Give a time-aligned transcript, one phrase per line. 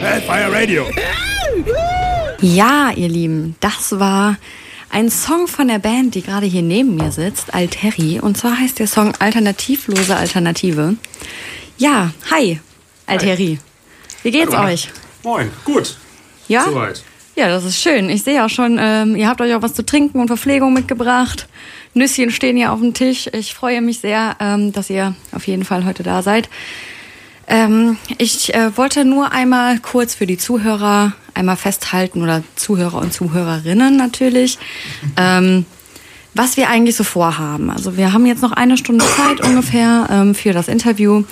[0.00, 0.84] Hellfire Radio.
[2.42, 4.36] Ja, ihr Lieben, das war
[4.90, 8.20] ein Song von der Band, die gerade hier neben mir sitzt, Alteri.
[8.20, 10.96] Und zwar heißt der Song Alternativlose Alternative.
[11.78, 12.60] Ja, hi,
[13.06, 13.58] Alteri.
[14.22, 14.70] Wie geht's Hallo.
[14.70, 14.90] euch?
[15.22, 15.96] Moin, gut.
[16.46, 16.64] Ja?
[16.64, 17.02] Soweit.
[17.36, 18.10] Ja, das ist schön.
[18.10, 21.48] Ich sehe auch schon, ähm, ihr habt euch auch was zu trinken und Verpflegung mitgebracht.
[21.94, 23.30] Nüsschen stehen hier auf dem Tisch.
[23.32, 26.50] Ich freue mich sehr, ähm, dass ihr auf jeden Fall heute da seid.
[27.48, 33.12] Ähm, ich äh, wollte nur einmal kurz für die Zuhörer einmal festhalten oder Zuhörer und
[33.12, 34.58] Zuhörerinnen natürlich,
[35.16, 35.66] ähm,
[36.34, 37.70] was wir eigentlich so vorhaben.
[37.70, 41.24] Also wir haben jetzt noch eine Stunde Zeit ungefähr ähm, für das Interview.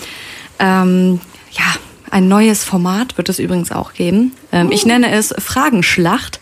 [0.58, 1.20] Ähm,
[1.52, 1.64] ja,
[2.10, 4.32] ein neues Format wird es übrigens auch geben.
[4.52, 6.40] Ähm, ich nenne es Fragenschlacht.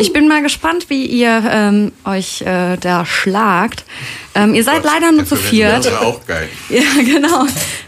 [0.00, 3.84] Ich bin mal gespannt, wie ihr ähm, euch äh, da schlagt.
[4.34, 5.86] Ähm, ihr seid leider nur zu viert.
[5.86, 6.48] Das wäre auch geil.
[6.68, 7.46] Ja, genau.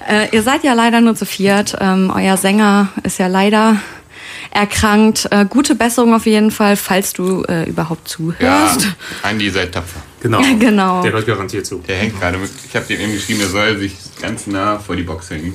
[0.09, 1.77] Äh, ihr seid ja leider nur zu viert.
[1.81, 3.77] Ähm, euer Sänger ist ja leider
[4.51, 5.29] erkrankt.
[5.31, 8.89] Äh, gute Besserung auf jeden Fall, falls du äh, überhaupt Ja, zuhörst.
[9.23, 10.03] Andi, seid tapfer.
[10.21, 10.41] Genau.
[10.41, 11.03] Ja, genau.
[11.03, 11.79] Der hört garantiert zu.
[11.87, 12.51] Der hängt gerade mit.
[12.69, 15.55] Ich habe dem eben geschrieben, er soll sich ganz nah vor die Box hängen.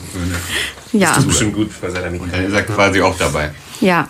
[0.91, 1.09] Ja.
[1.09, 3.51] Das ist bestimmt gut für seine Und dann ist er quasi auch dabei.
[3.81, 4.07] Ja.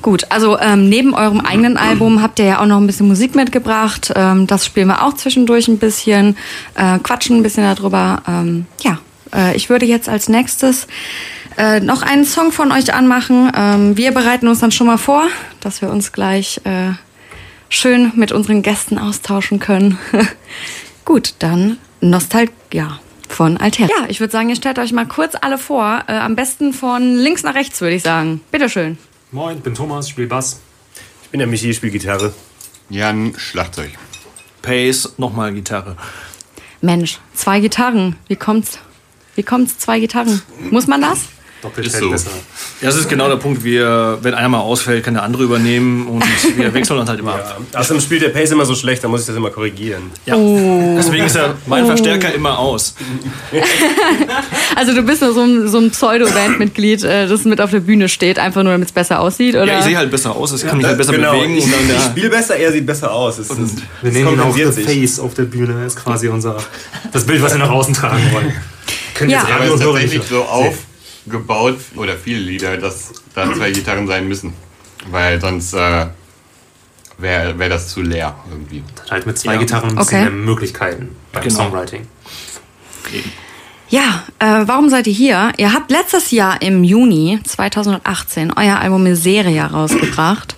[0.00, 3.34] Gut, also ähm, neben eurem eigenen Album habt ihr ja auch noch ein bisschen Musik
[3.34, 4.12] mitgebracht.
[4.14, 6.36] Ähm, das spielen wir auch zwischendurch ein bisschen,
[6.74, 8.22] äh, quatschen ein bisschen darüber.
[8.26, 8.98] Ähm, ja,
[9.34, 10.86] äh, ich würde jetzt als nächstes
[11.58, 13.52] äh, noch einen Song von euch anmachen.
[13.54, 15.24] Ähm, wir bereiten uns dann schon mal vor,
[15.60, 16.92] dass wir uns gleich äh,
[17.68, 19.98] schön mit unseren Gästen austauschen können.
[21.04, 23.84] Gut, dann Nostalgia von Alter.
[23.84, 26.04] Ja, ich würde sagen, ihr stellt euch mal kurz alle vor.
[26.06, 28.40] Äh, am besten von links nach rechts, würde ich sagen.
[28.50, 28.98] Bitteschön.
[29.30, 30.60] Moin, bin Thomas, spiel Bass.
[31.22, 32.32] Ich bin der Michi, spiele Gitarre.
[32.90, 33.90] Jan, Schlagzeug.
[34.62, 35.96] Pace, nochmal Gitarre.
[36.80, 38.16] Mensch, zwei Gitarren.
[38.28, 38.78] Wie kommt's?
[39.34, 39.78] Wie kommt's?
[39.78, 40.42] Zwei Gitarren.
[40.70, 41.20] Muss man das?
[41.60, 42.10] Doppelt Ist hält so.
[42.10, 42.30] besser.
[42.80, 43.64] Das ist genau der Punkt.
[43.64, 46.24] Wir, wenn einer mal ausfällt, kann der andere übernehmen und
[46.56, 47.60] wir wechseln uns halt immer ab.
[47.74, 50.04] Außerdem spielt der Pace immer so schlecht, da muss ich das immer korrigieren.
[50.24, 50.36] Ja.
[50.36, 52.94] Deswegen ist ja mein Verstärker immer aus.
[54.76, 58.08] Also du bist nur so ein, so ein Pseudo-Bandmitglied, äh, das mit auf der Bühne
[58.08, 59.66] steht, einfach nur damit es besser aussieht, oder?
[59.66, 61.56] Ja, ich sehe halt besser aus, ich kann mich halt besser genau, bewegen.
[61.56, 62.00] ich, und dann, ich ja.
[62.10, 63.38] spiele besser, er sieht besser aus.
[63.38, 63.56] Es, es,
[64.02, 64.70] Wir nehmen ihn auch The.
[64.82, 65.84] Face auf der Bühne.
[65.86, 66.56] ist quasi unser
[67.12, 68.52] das Bild, was wir nach außen tragen wollen.
[69.14, 69.38] Können Ja.
[69.40, 70.42] jetzt Ja, Radio und tatsächlich nicht so
[71.28, 74.52] aufgebaut, oder viele Lieder, dass da zwei Gitarren sein müssen.
[75.10, 76.06] Weil sonst äh,
[77.18, 78.82] wäre wär das zu leer irgendwie.
[79.10, 79.58] Halt mit zwei Ja.
[79.60, 80.30] Gitarren ein bisschen Okay.
[80.30, 81.54] mehr Möglichkeiten beim Genau.
[81.54, 82.06] Songwriting.
[83.90, 85.52] Ja, äh, warum seid ihr hier?
[85.56, 90.56] Ihr habt letztes Jahr im Juni 2018 euer Album Miseria rausgebracht.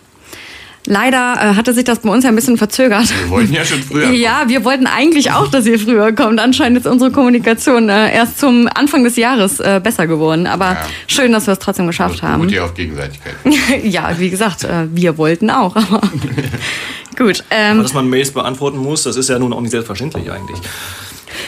[0.86, 3.08] Leider äh, hatte sich das bei uns ja ein bisschen verzögert.
[3.22, 4.10] Wir wollten ja schon früher.
[4.12, 6.40] Ja, wir wollten eigentlich auch, dass ihr früher kommt.
[6.40, 10.46] Anscheinend ist unsere Kommunikation äh, erst zum Anfang des Jahres äh, besser geworden.
[10.46, 10.86] Aber Ja.
[11.06, 12.40] schön, dass wir es trotzdem geschafft haben.
[12.40, 13.34] beruht ja auf Gegenseitigkeit.
[13.84, 15.76] ja, wie gesagt, äh, wir wollten auch.
[15.76, 16.00] Aber
[17.16, 20.30] gut, Aber ähm, dass man Mails beantworten muss, das ist ja nun auch nicht selbstverständlich
[20.30, 20.58] eigentlich.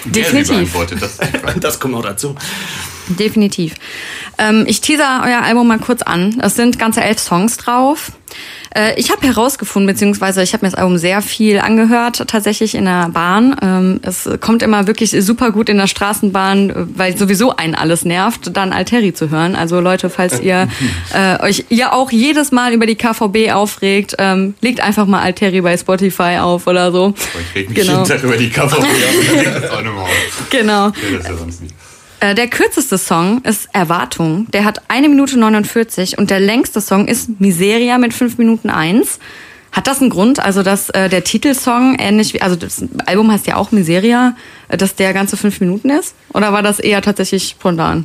[0.05, 0.75] Definitiv.
[1.01, 1.19] das.
[1.61, 2.35] Das kommt noch dazu.
[3.09, 3.75] Definitiv.
[4.39, 6.39] Ähm, ich teaser euer Album mal kurz an.
[6.43, 8.13] Es sind ganze elf Songs drauf.
[8.75, 12.85] Äh, ich habe herausgefunden, beziehungsweise ich habe mir das Album sehr viel angehört, tatsächlich in
[12.85, 13.57] der Bahn.
[13.63, 18.57] Ähm, es kommt immer wirklich super gut in der Straßenbahn, weil sowieso einen alles nervt,
[18.57, 19.55] dann Alteri zu hören.
[19.57, 20.69] Also Leute, falls ihr
[21.15, 25.61] äh, euch ja auch jedes Mal über die KVB aufregt, ähm, legt einfach mal Alteri
[25.61, 27.15] bei Spotify auf oder so.
[27.17, 27.99] Ich reg mich Genau.
[27.99, 28.83] jeden Tag über die KVB auf.
[30.51, 30.87] Genau.
[30.87, 31.75] Will das ja sonst nicht.
[32.23, 34.47] Äh, Der kürzeste Song ist Erwartung.
[34.53, 39.19] Der hat eine Minute 49 und der längste Song ist Miseria mit 5 Minuten 1.
[39.73, 43.49] Hat das einen Grund, also dass äh, der Titelsong ähnlich wie, also das Album heißt
[43.49, 44.37] ja auch Miseria,
[44.69, 46.15] äh, dass der ganze 5 Minuten ist?
[46.33, 48.05] Oder war das eher tatsächlich spontan?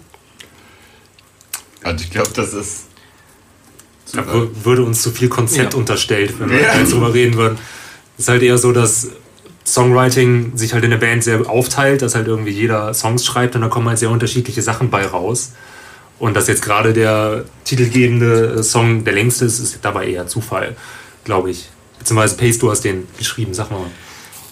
[1.83, 2.85] Also ich glaube, das ist.
[4.13, 5.79] Da wür- würde uns zu viel Konzept Ja.
[5.79, 6.83] unterstellt, wenn wir Ja.
[6.83, 7.59] drüber reden würden.
[8.17, 9.09] Es ist halt eher so, dass
[9.67, 13.61] Songwriting sich halt in der Band sehr aufteilt, dass halt irgendwie jeder Songs schreibt und
[13.61, 15.51] da kommen halt sehr unterschiedliche Sachen bei raus.
[16.19, 20.75] Und dass jetzt gerade der titelgebende äh, Song der längste ist, ist dabei eher Zufall,
[21.25, 21.67] glaube ich.
[21.99, 23.81] Beziehungsweise Pace, du hast den geschrieben, sag mal.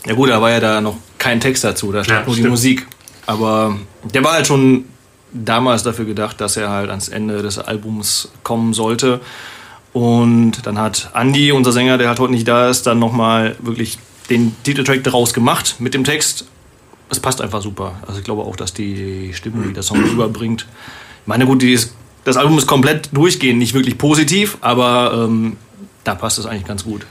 [0.05, 2.41] Ja gut, da war ja da noch kein Text dazu, da stand Ja, nur die
[2.41, 2.51] stimmt.
[2.51, 2.87] Musik.
[3.25, 4.85] Aber der war halt schon
[5.31, 9.21] damals dafür gedacht, dass er halt ans Ende des Albums kommen sollte.
[9.93, 13.97] Und dann hat Andy, unser Sänger, der halt heute nicht da ist, dann nochmal wirklich
[14.29, 16.45] den Titeltrack daraus gemacht mit dem Text.
[17.09, 18.01] Es passt einfach super.
[18.07, 20.67] Also ich glaube auch, dass die Stimmung, die der Song überbringt.
[21.21, 25.57] Ich meine, gut, ist, das Album ist komplett durchgehend nicht wirklich positiv, aber ähm,
[26.03, 27.05] da passt es eigentlich ganz gut.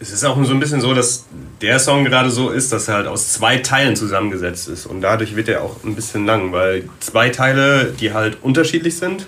[0.00, 1.24] Es ist auch so ein bisschen so, dass
[1.62, 4.84] der Song gerade so ist, dass er halt aus zwei Teilen zusammengesetzt ist.
[4.84, 9.26] Und dadurch wird er auch ein bisschen lang, weil zwei Teile, die halt unterschiedlich sind,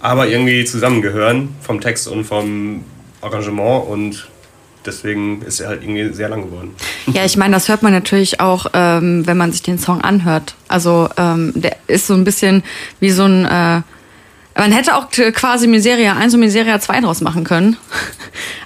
[0.00, 2.84] aber irgendwie zusammengehören vom Text und vom
[3.20, 3.88] Arrangement.
[3.88, 4.28] Und
[4.86, 6.74] deswegen ist er halt irgendwie sehr lang geworden.
[7.12, 10.54] Ja, ich meine, das hört man natürlich auch, ähm, wenn man sich den Song anhört.
[10.68, 12.62] Also ähm, der ist so ein bisschen
[13.00, 13.44] wie so ein...
[13.44, 13.82] Äh,
[14.56, 17.76] man hätte auch quasi Miseria 1 und Miseria 2 draus machen können.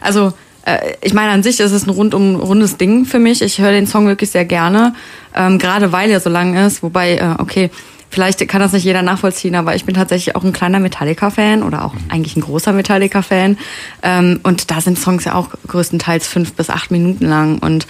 [0.01, 0.35] Also
[0.67, 3.43] äh, ich meine, an sich ist es ein rundum rundes Ding für mich.
[3.43, 4.95] Ich höre den Song wirklich sehr gerne,
[5.35, 6.83] ähm, gerade weil er so lang ist.
[6.83, 7.71] Wobei, äh, okay,
[8.15, 11.85] vielleicht kann das nicht jeder nachvollziehen, aber ich bin tatsächlich auch ein kleiner Metallica-Fan oder
[11.85, 13.59] auch eigentlich ein großer Metallica-Fan.
[14.03, 17.59] Ähm, und da sind Songs ja auch größtenteils fünf bis acht Minuten lang.
[17.59, 17.87] Und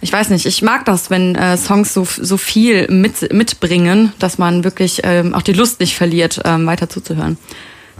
[0.00, 4.38] ich weiß nicht, ich mag das, wenn äh, Songs so, so viel mit, mitbringen, dass
[4.38, 7.36] man wirklich ähm, auch die Lust nicht verliert, ähm, weiter zuzuhören.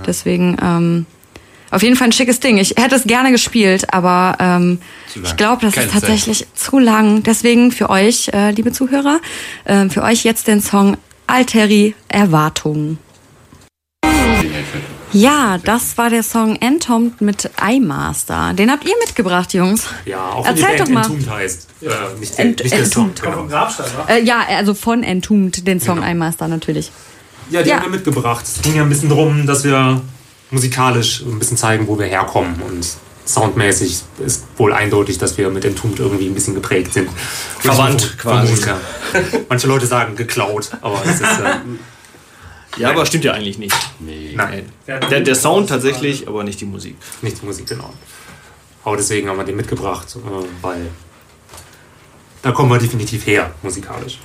[0.06, 1.06] Deswegen ähm,
[1.70, 2.58] auf jeden Fall ein schickes Ding.
[2.58, 4.78] Ich hätte es gerne gespielt, aber ähm,
[5.22, 7.22] ich glaube, das Keine ist tatsächlich zu lang.
[7.24, 9.20] Deswegen für euch, äh, liebe Zuhörer,
[9.66, 12.98] ähm, für euch jetzt den Song Alteri Erwartungen.
[15.12, 18.52] Ja, das war der Song Entombed mit iMaster.
[18.52, 19.84] Den habt ihr mitgebracht, Jungs.
[20.04, 21.00] Ja, auch wenn die Erzählt Band doch mal.
[21.02, 21.68] Entombed heißt.
[21.82, 21.86] Äh,
[22.18, 23.08] nicht, der, Ent- nicht der Song.
[23.10, 23.22] Entombed.
[23.36, 23.46] Genau.
[23.46, 23.86] Grabstein?
[24.08, 26.08] Äh, ja, also von Entombed, den Song Genau.
[26.10, 26.90] iMaster natürlich.
[27.50, 27.76] Ja, die Ja.
[27.76, 28.44] haben wir mitgebracht.
[28.44, 30.00] Es ging ja ein bisschen darum, dass wir
[30.50, 32.60] musikalisch ein bisschen zeigen, wo wir herkommen.
[32.62, 32.84] Und
[33.26, 37.08] soundmäßig ist wohl eindeutig, dass wir mit Entombed irgendwie ein bisschen geprägt sind.
[37.60, 38.54] Verwandt, quasi.
[38.66, 38.78] ja.
[39.48, 41.22] Manche Leute sagen geklaut, aber es ist.
[41.22, 41.60] Äh,
[42.76, 43.74] Ja, aber stimmt ja eigentlich nicht.
[44.00, 44.32] Nee.
[44.34, 46.96] nein, Der, der Sound tatsächlich, aber nicht die Musik.
[47.22, 47.92] nicht die Musik, genau.
[48.84, 50.88] Aber deswegen haben wir den mitgebracht, äh, weil
[52.42, 54.18] da kommen wir definitiv her, musikalisch.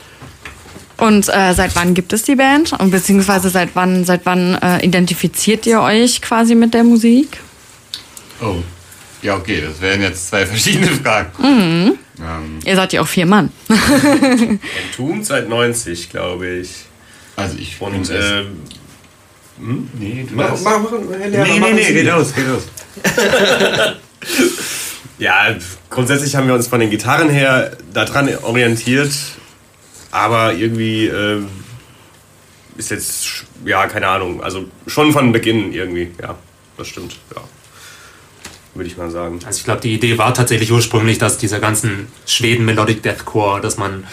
[0.97, 2.73] Und äh, seit wann gibt es die Band?
[2.73, 7.39] Und beziehungsweise seit wann, seit wann äh, identifiziert ihr euch quasi mit der Musik?
[8.41, 8.55] Oh.
[9.21, 11.31] Ja, okay, das wären jetzt zwei verschiedene Fragen.
[11.41, 11.97] Mhm.
[12.21, 13.51] Ähm, Ihr seid ja auch vier Mann.
[13.69, 16.69] Entombed seit 90, glaube ich.
[17.35, 18.43] also ich Und erst- äh,
[19.59, 22.63] nee, du mach, mach, mach, Herr Lehrer, Nee, nee, nee, red aus, red aus.
[25.17, 25.55] Ja,
[25.89, 29.11] grundsätzlich haben wir uns von den Gitarren her daran orientiert,
[30.11, 31.41] aber irgendwie äh,
[32.77, 33.27] ist jetzt,
[33.65, 36.35] ja, keine Ahnung, also schon von Beginn irgendwie, ja,
[36.77, 37.41] das stimmt, ja.
[38.75, 39.39] Würde ich mal sagen.
[39.45, 43.77] Also ich glaube, die Idee war tatsächlich ursprünglich, dass dieser ganzen Schweden Melodic Deathcore, dass
[43.77, 44.05] man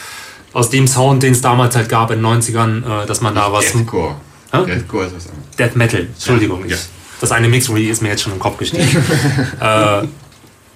[0.53, 3.53] aus dem Sound, den es damals halt gab in den 90ern, äh, dass man da
[3.53, 3.73] was...
[3.73, 4.17] Deathcore.
[4.53, 4.65] Hä?
[4.65, 5.57] Deathcore ist was anderes.
[5.59, 6.67] Death Metal, Entschuldigung.
[6.67, 6.77] Ja.
[6.77, 6.87] Ich,
[7.21, 8.89] das eine Mixery ist mir jetzt schon im Kopf gestiegen.
[9.61, 10.03] äh,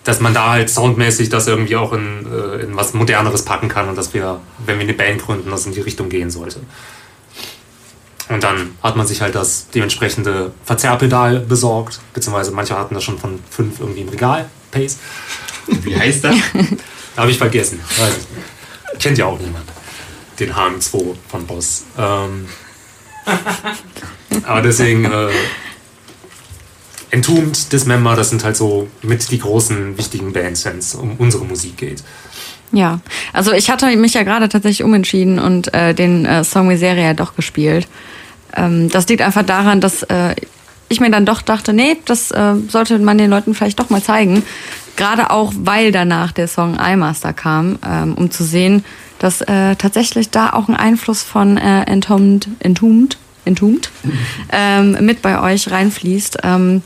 [0.04, 3.88] dass man da halt soundmäßig das irgendwie auch in, äh, in was Moderneres packen kann
[3.88, 6.60] und dass wir, wenn wir eine Band gründen, das in die Richtung gehen sollte.
[8.30, 13.18] Und dann hat man sich halt das dementsprechende Verzerrpedal besorgt, beziehungsweise manche hatten das schon
[13.18, 14.98] von fünf irgendwie im Regal, Pace.
[15.66, 16.36] Wie heißt das?
[17.16, 17.80] Habe ich vergessen.
[17.80, 19.00] Nicht.
[19.00, 19.64] Kennt ja auch niemand.
[20.38, 21.84] Den HM2 von Boss.
[21.98, 22.46] Ähm,
[24.44, 25.28] aber deswegen äh,
[27.10, 31.44] Entombed, Dismember, das sind halt so mit die großen wichtigen Bands, wenn es um unsere
[31.44, 32.04] Musik geht.
[32.70, 33.00] Ja,
[33.32, 37.34] also ich hatte mich ja gerade tatsächlich umentschieden und äh, den äh, Song Miseria doch
[37.34, 37.88] gespielt.
[38.56, 40.34] Ähm, das liegt einfach daran, dass äh,
[40.88, 44.02] ich mir dann doch dachte, nee, das äh, sollte man den Leuten vielleicht doch mal
[44.02, 44.42] zeigen.
[44.96, 48.84] Gerade auch, weil danach der Song iMaster kam, ähm, um zu sehen,
[49.18, 53.90] dass äh, tatsächlich da auch ein Einfluss von äh, Entombed, Entombed, Entombed
[54.52, 56.38] ähm, mit bei euch reinfließt.
[56.42, 56.82] Ähm,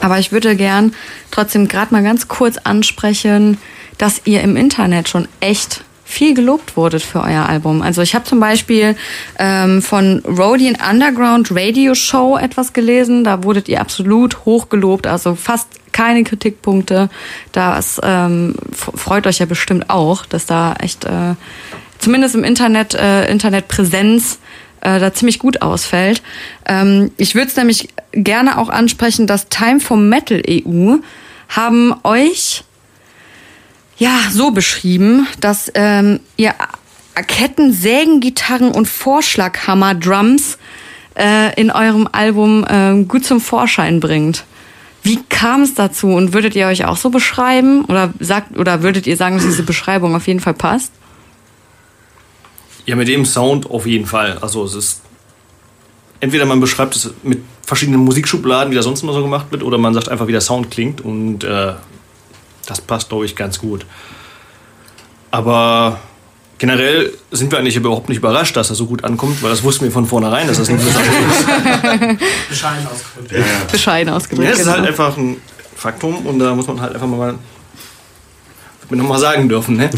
[0.00, 0.94] aber ich würde gern
[1.30, 3.58] trotzdem gerade mal ganz kurz ansprechen,
[3.98, 7.82] dass ihr im Internet schon echt viel gelobt wurdet für euer Album.
[7.82, 8.96] Also ich habe zum Beispiel
[9.38, 13.24] ähm, von Rodian Underground Radio Show etwas gelesen.
[13.24, 17.10] Da wurdet ihr absolut hochgelobt, also fast keine Kritikpunkte.
[17.50, 21.34] Das ähm, freut euch ja bestimmt auch, dass da echt äh,
[21.98, 24.38] zumindest im Internet äh, Internetpräsenz
[24.82, 26.22] äh, da ziemlich gut ausfällt.
[26.66, 30.98] Ähm, ich würde es nämlich gerne auch ansprechen, dass Time for Metal EU
[31.48, 32.62] haben euch
[33.98, 36.54] ja so beschrieben, dass ähm, ihr
[37.26, 40.58] Ketten, Sägen, Gitarren und Vorschlaghammer Drums
[41.16, 44.44] äh, in eurem Album ähm, gut zum Vorschein bringt.
[45.02, 49.06] Wie kam es dazu und würdet ihr euch auch so beschreiben oder sagt oder würdet
[49.06, 50.92] ihr sagen, dass diese Beschreibung auf jeden Fall passt?
[52.86, 54.38] Ja, mit dem Sound auf jeden Fall.
[54.40, 55.02] Also es ist
[56.20, 59.78] entweder man beschreibt es mit verschiedenen Musikschubladen, wie das sonst immer so gemacht wird, oder
[59.78, 61.74] man sagt einfach, wie der Sound klingt und äh,
[62.66, 63.86] das passt, glaube ich, ganz gut.
[65.30, 66.00] Aber
[66.58, 69.84] generell sind wir eigentlich überhaupt nicht überrascht, dass das so gut ankommt, weil das wussten
[69.84, 70.96] wir von vornherein, dass das nicht so ist.
[72.48, 73.32] Bescheiden ausgedrückt.
[73.32, 73.44] Ja, ja.
[73.70, 74.48] Bescheiden ausgedrückt.
[74.48, 74.78] Ja, es ist genau.
[74.78, 75.36] halt einfach ein
[75.74, 77.34] Faktum und da muss man halt einfach mal
[78.88, 79.90] wir nochmal sagen dürfen, ne?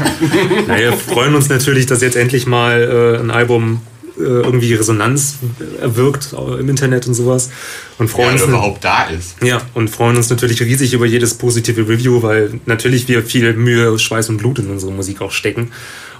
[0.66, 3.82] Na, wir freuen uns natürlich, dass jetzt endlich mal äh, ein Album
[4.16, 5.36] irgendwie Resonanz
[5.80, 7.50] erwirkt äh, im Internet und sowas.
[7.98, 9.36] Und freuen Ja, uns überhaupt da ist.
[9.42, 13.98] Ja, und freuen uns natürlich riesig über jedes positive Review, weil natürlich wir viel Mühe,
[13.98, 15.72] Schweiß und Blut in unsere Musik auch stecken.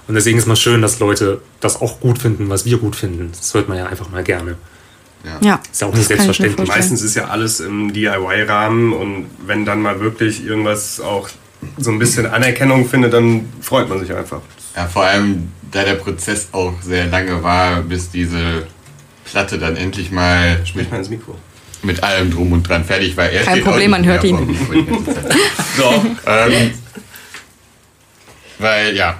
[0.07, 3.31] Und deswegen ist mal schön, dass Leute das auch gut finden, was wir gut finden.
[3.37, 4.55] Das hört man ja einfach mal gerne.
[5.41, 5.61] Ja.
[5.71, 6.67] Ist ja auch nicht selbstverständlich.
[6.67, 11.29] Meistens ist ja alles im DIY-Rahmen und wenn dann mal wirklich irgendwas auch
[11.77, 14.41] so ein bisschen Anerkennung findet, dann freut man sich einfach.
[14.75, 18.67] Ja, vor allem, da der Prozess auch sehr lange war, bis diese
[19.25, 21.35] Platte dann endlich mal Sprich mal ins Mikro.
[21.83, 23.29] mit allem drum und dran fertig war.
[23.29, 24.37] Er Kein Problem, man hört ihn.
[25.75, 25.91] So.
[26.27, 26.71] ähm,
[28.59, 29.17] weil, ja.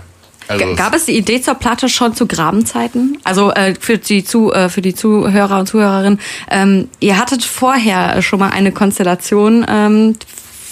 [0.47, 3.17] Also, Gab es die Idee zur Platte schon zu Grabenzeiten?
[3.23, 6.19] Also äh, für, die zu, äh, für die Zuhörer und Zuhörerinnen,
[6.51, 10.15] ähm, ihr hattet vorher schon mal eine Konstellation, ähm,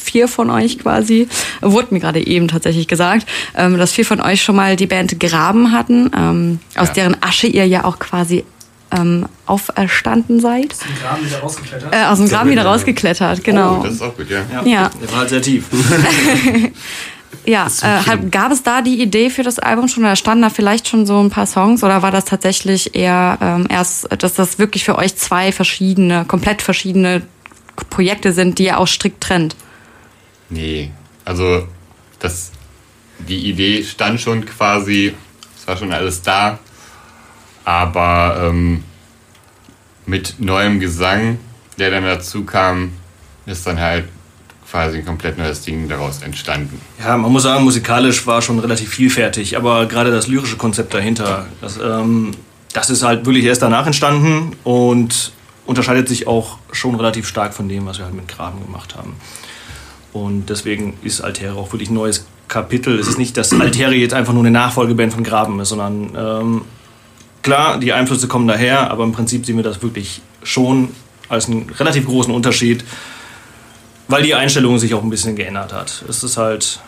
[0.02, 1.28] vier von euch quasi,
[1.62, 5.20] wurde mir gerade eben tatsächlich gesagt, ähm, dass vier von euch schon mal die Band
[5.20, 6.94] Graben hatten, ähm, aus Ja.
[6.96, 8.44] deren Asche ihr ja auch quasi
[8.94, 10.64] ähm, auferstanden seid.
[10.84, 11.96] Den Graben wieder rausgeklettert.
[11.96, 13.80] Äh, aus dem Graben wieder rausgeklettert, genau.
[13.80, 14.42] Oh, das ist auch gut, ja.
[14.66, 14.90] Ja.
[15.02, 15.66] Der war halt sehr tief.
[17.46, 20.88] Ja, äh, gab es da die Idee für das Album schon oder standen da vielleicht
[20.88, 24.84] schon so ein paar Songs oder war das tatsächlich eher ähm, erst, dass das wirklich
[24.84, 27.24] für euch zwei verschiedene, komplett verschiedene
[27.90, 29.56] Projekte sind, die ihr auch strikt trennt?
[30.52, 30.92] Nee,
[31.26, 31.68] also
[32.20, 32.52] das,
[33.20, 35.14] die Idee stand schon quasi,
[35.58, 36.60] es war schon alles da,
[37.64, 38.84] aber ähm,
[40.06, 41.40] mit neuem Gesang,
[41.80, 42.92] der dann dazu kam,
[43.46, 44.06] ist dann halt
[44.70, 46.80] quasi ein komplett neues Ding daraus entstanden.
[47.00, 51.46] Ja, man muss sagen, musikalisch war schon relativ vielfältig, aber gerade das lyrische Konzept dahinter,
[51.60, 52.32] das, ähm,
[52.74, 55.32] das ist halt wirklich erst danach entstanden und
[55.66, 59.16] unterscheidet sich auch schon relativ stark von dem, was wir halt mit Graben gemacht haben.
[60.14, 63.00] Und deswegen ist Altäre auch wirklich ein neues Kapitel.
[63.00, 66.62] Es ist nicht, dass Altäre jetzt einfach nur eine Nachfolgeband von Graben ist, sondern ähm,
[67.44, 70.90] klar, die Einflüsse kommen daher, aber im Prinzip sehen wir das wirklich schon
[71.30, 72.84] als einen relativ großen Unterschied,
[74.10, 76.04] weil die Einstellung sich auch ein bisschen geändert hat.
[76.10, 76.82] Es ist halt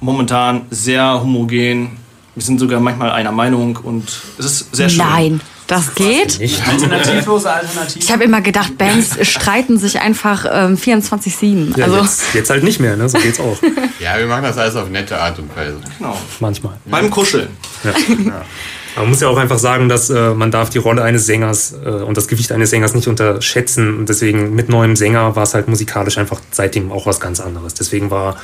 [0.00, 1.96] momentan sehr homogen.
[2.34, 4.98] Wir sind sogar manchmal einer Meinung und es ist sehr schön.
[4.98, 6.40] Nein, das geht.
[6.68, 7.98] Alternativlose Alternative.
[7.98, 11.78] Ich habe immer gedacht, Bands streiten sich einfach ähm, 24-7.
[11.78, 13.08] Ja, also jetzt, jetzt halt nicht mehr, ne?
[13.08, 13.56] so geht's auch.
[14.00, 15.76] Ja, wir machen das alles auf nette Art und Weise.
[15.96, 16.18] Genau.
[16.40, 16.74] Manchmal.
[16.86, 17.48] Beim Kuscheln.
[18.96, 21.88] Man muss ja auch einfach sagen, dass äh, man darf die Rolle eines Sängers äh,
[21.88, 23.96] und das Gewicht eines Sängers nicht unterschätzen.
[23.96, 27.72] Und deswegen mit neuem Sänger war es halt musikalisch einfach seitdem auch was ganz anderes.
[27.72, 28.36] Deswegen war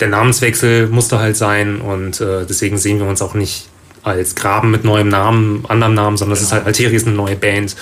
[0.00, 3.68] der Namenswechsel musste halt sein und äh, deswegen sehen wir uns auch nicht
[4.02, 7.36] als Graben mit neuem Namen, anderem Namen, sondern es ist halt Alteri ist eine neue
[7.36, 7.76] Band,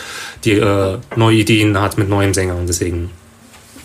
[0.45, 3.11] die äh, neue Ideen hat mit neuem Sänger und deswegen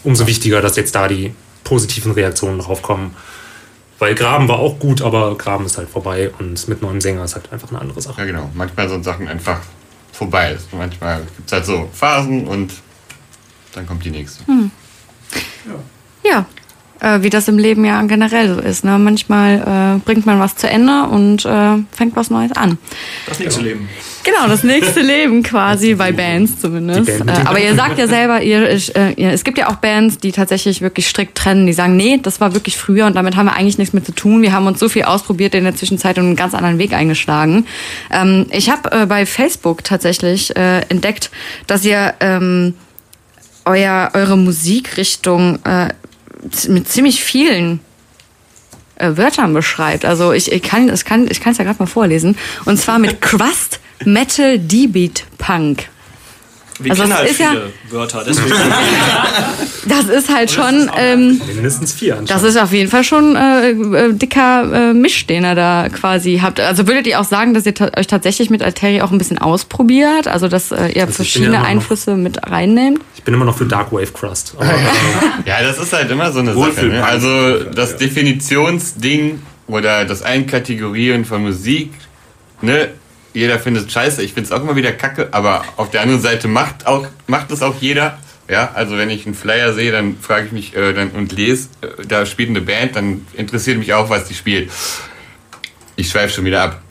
[0.03, 3.15] umso wichtiger, dass jetzt da die positiven Reaktionen drauf kommen.
[3.97, 7.35] Weil Graben war auch gut, aber Graben ist halt vorbei und mit neuem Sänger ist
[7.35, 8.21] halt einfach eine andere Sache.
[8.21, 8.49] Ja, genau.
[8.53, 9.61] Manchmal sind Sachen einfach
[10.11, 10.57] vorbei.
[10.71, 12.73] Manchmal gibt es halt so Phasen und
[13.73, 14.43] dann kommt die nächste.
[16.23, 16.45] ja,
[16.99, 18.83] äh, wie das im Leben ja generell so ist.
[18.83, 18.97] Ne?
[18.97, 22.77] Manchmal äh, bringt man was zu Ende und äh, fängt was Neues an.
[23.27, 23.89] Das nächste Leben.
[24.23, 27.19] Genau, das nächste Leben quasi bei Bands zumindest.
[27.19, 29.69] Band Äh, mit aber ihr sagt ja selber, ihr, ich, äh, ihr, es gibt ja
[29.69, 33.15] auch Bands, die tatsächlich wirklich strikt trennen, die sagen, nee, das war wirklich früher und
[33.15, 34.41] damit haben wir eigentlich nichts mehr zu tun.
[34.41, 37.67] Wir haben uns so viel ausprobiert in der Zwischenzeit und einen ganz anderen Weg eingeschlagen.
[38.11, 41.29] Ähm, ich habe äh, bei Facebook tatsächlich äh, entdeckt,
[41.67, 42.73] dass ihr ähm,
[43.65, 45.89] euer, eure Musikrichtung äh,
[46.67, 47.79] mit ziemlich vielen
[48.95, 50.05] äh, Wörtern beschreibt.
[50.05, 52.37] Also ich, ich kann es kann, ich kann ja gerade mal vorlesen.
[52.65, 55.89] Und zwar mit Crust Metal D-Beat Punk.
[56.79, 58.51] Wir Also kennen halt ist ja- viele Wörter, deswegen.
[59.87, 64.13] Das ist halt schon, ähm, Mindestens vier das ist auf jeden Fall schon äh, äh,
[64.13, 66.59] dicker äh, Misch, den ihr da quasi habt.
[66.59, 69.37] Also würdet ihr auch sagen, dass ihr ta euch tatsächlich mit Alteri auch ein bisschen
[69.37, 70.27] ausprobiert?
[70.27, 72.99] Also dass äh, ihr bin ja verschiedene noch- Einflüsse mit reinnehmt?
[73.15, 74.55] Ich bin immer noch für Dark Wave Crust.
[74.57, 74.75] Aber, äh,
[75.47, 76.87] Ja, das ist halt immer so eine Sache.
[76.87, 77.03] Ne?
[77.05, 77.97] Also das Ja.
[77.97, 81.91] Definitionsding oder das Einkategorieren von Musik,
[82.61, 82.89] ne?
[83.35, 86.21] Jeder findet es scheiße, ich finde es auch immer wieder kacke, aber auf der anderen
[86.21, 88.17] Seite macht auch macht es auch jeder.
[88.49, 91.67] Ja, also wenn ich einen Flyer sehe, dann frage ich mich äh, dann und lese,
[91.81, 94.71] äh, da spielt eine Band, dann interessiert mich auch, was die spielt.
[95.95, 96.81] Ich schweife schon wieder ab.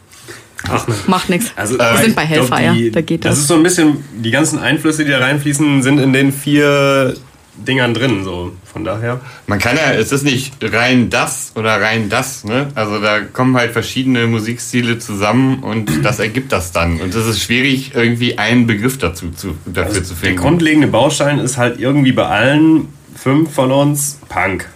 [0.69, 0.95] ach ne.
[1.07, 1.53] Macht nichts.
[1.57, 3.39] Also, Wir sind bei glaub, Hellfire, die- da geht Das das.
[3.41, 7.15] ist so ein bisschen, die ganzen Einflüsse, die da reinfließen, sind in den vier
[7.56, 8.25] Dingern drin.
[8.25, 8.52] So.
[8.73, 9.20] Von daher.
[9.46, 12.68] Man kann ja, es ist nicht rein das oder rein das, ne?
[12.75, 17.00] Also da kommen halt verschiedene Musikstile zusammen und das ergibt das dann.
[17.00, 20.40] Und es ist schwierig, irgendwie einen Begriff dazu zu, dafür zu Der finden.
[20.40, 24.68] grundlegende Baustein ist halt irgendwie bei allen fünf von uns Punk.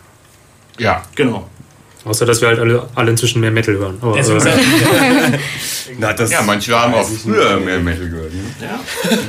[0.79, 1.49] ja, genau.
[2.05, 3.99] Außer, dass wir halt alle, alle inzwischen mehr Metal hören.
[4.01, 4.23] Aber, äh,
[5.99, 8.28] Na, das Ja, manche haben auch früher mehr Metal gehört.
[8.61, 8.69] Ne?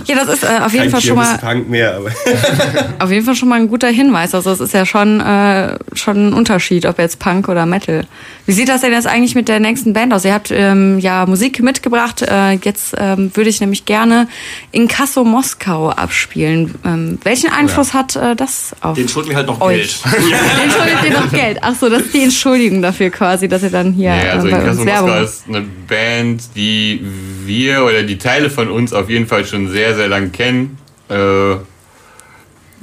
[0.06, 2.10] Ja, das ist äh, auf jeden kein Fall schon mal Kirmes-Punk mehr, aber
[3.00, 4.34] auf jeden Fall schon mal ein guter Hinweis.
[4.34, 8.06] Also es ist ja schon äh, schon ein Unterschied, ob jetzt Punk oder Metal.
[8.46, 10.26] Wie sieht das denn jetzt eigentlich mit der nächsten Band aus?
[10.26, 12.24] Ihr habt ähm, ja Musik mitgebracht.
[12.24, 14.28] Äh, jetzt ähm, würde ich nämlich gerne
[14.72, 16.74] Inkasso Moskau abspielen.
[16.84, 20.02] Ähm, welchen Einfluss hat äh, das auf Den schulden wir halt noch euch?
[20.02, 20.16] Geld.
[20.64, 21.60] Den schuldet ihr noch Geld.
[21.62, 24.52] Ach so, das ist die Entschuldigung dafür quasi, dass ihr dann hier Ja, also äh,
[24.52, 27.06] bei Inkasso Moskau ist eine Band, die
[27.46, 30.78] wir oder die Teile von uns auf jeden Fall schon sehr, sehr lang kennen.
[31.10, 31.56] Äh,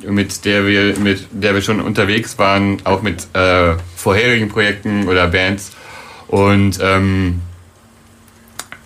[0.05, 5.27] mit der wir mit der wir schon unterwegs waren, auch mit äh, vorherigen Projekten oder
[5.29, 5.73] Bands.
[6.29, 7.41] Und ähm,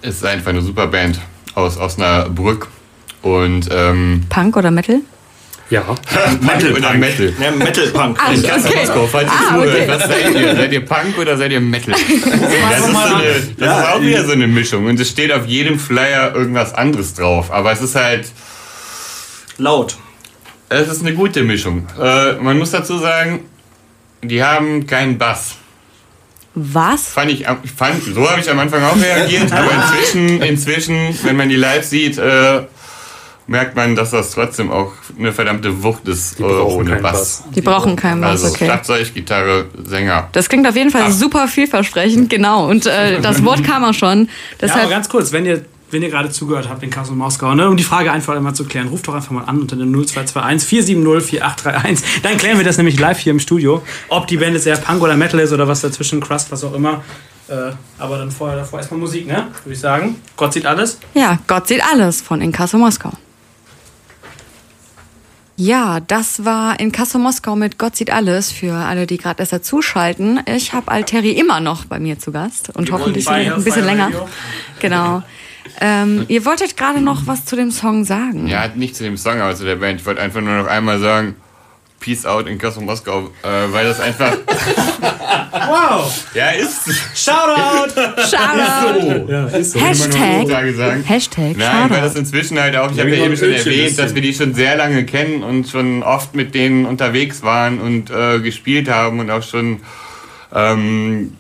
[0.03, 1.21] es ist einfach eine super Band
[1.55, 2.69] aus Osnabrück.
[3.23, 5.01] Und ähm, Punk oder Metal?
[5.71, 5.83] Ja.
[6.41, 7.33] Metal oder Metal.
[7.41, 8.19] Ja, Metal Punk.
[8.21, 8.79] Ah, Ich kann okay.
[8.81, 9.89] Moskau, falls ihr Ah, zuhört, okay.
[9.89, 10.57] was seid ihr?
[10.57, 11.95] Seid ihr Punk oder seid ihr Metal?
[12.71, 13.23] Das ist, so eine,
[13.59, 14.87] das ist auch wieder so eine Mischung.
[14.87, 17.51] Und es steht auf jedem Flyer irgendwas anderes drauf.
[17.51, 18.27] Aber es ist halt,
[19.59, 19.97] Laut.
[20.69, 21.87] es ist eine gute Mischung.
[22.01, 23.41] Äh, man muss dazu sagen,
[24.23, 25.57] die haben keinen Bass.
[26.55, 27.09] Was?
[27.09, 27.47] Fand ich
[27.77, 29.53] fand, so habe ich am Anfang auch reagiert.
[29.53, 32.63] aber inzwischen, inzwischen, wenn man die live sieht, äh,
[33.51, 37.03] merkt man, dass das trotzdem auch eine verdammte Wucht ist Die äh, brauchen ohne Bass.
[37.03, 37.45] Bass.
[37.55, 38.65] Die brauchen keinen Bass, Also okay.
[38.67, 40.29] Schlagzeug, Gitarre, Sänger.
[40.33, 42.69] Das klingt auf jeden Fall super vielversprechend, genau.
[42.71, 44.27] Und äh, das Wort kam auch schon.
[44.27, 44.31] Ja,
[44.63, 47.69] Deshalb, aber ganz kurz, wenn ihr, wenn ihr gerade zugehört habt in Kassel Moskau, ne,
[47.69, 50.69] um die Frage einfach einmal zu klären, ruft doch einfach mal an unter der 0221
[50.69, 52.23] 470 4831.
[52.23, 55.03] Dann klären wir das nämlich live hier im Studio, ob die Band jetzt eher Punk
[55.03, 57.03] oder Metal ist oder was dazwischen, Crust, was auch immer.
[57.49, 59.49] Äh, aber dann vorher davor erstmal Musik, ne?
[59.65, 60.15] Würde ich sagen.
[60.37, 60.99] Gott sieht alles.
[61.15, 63.11] ja, Gott sieht alles von Inkasso Moskau.
[65.63, 70.41] Ja, das war Inkasso Moskau mit Gott sieht alles für alle, die gerade erst dazuschalten.
[70.47, 73.85] Ich habe Alteri immer noch bei mir zu Gast und hoffentlich Fire- ein bisschen Fire
[73.85, 74.07] länger.
[74.07, 74.29] Radio.
[74.81, 75.23] Genau.
[75.83, 78.47] Ähm, ihr wolltet gerade noch was zu dem Song sagen.
[78.47, 80.01] Ja, nicht zu dem Song, aber zu der Band.
[80.01, 81.37] Ich wollte einfach nur noch einmal sagen,
[82.01, 84.33] Peace out in Kassel Moskau, äh, weil das einfach.
[85.53, 86.25] Wow!
[86.35, 86.89] ja, ist.
[87.15, 87.93] Shoutout!
[88.23, 89.31] Shoutout!
[89.31, 89.81] Ja, ist so.
[89.81, 91.03] Hashtag, Sage sagen.
[91.05, 92.19] Hashtag, Nein, weil das Shoutout.
[92.21, 93.97] inzwischen halt auch, ich habe ja Irgendwann eben schon erwähnt, bisschen.
[93.97, 98.11] dass wir die schon sehr lange kennen und schon oft mit denen unterwegs waren und
[98.11, 99.81] äh, gespielt haben und auch schon
[100.55, 101.33] ähm,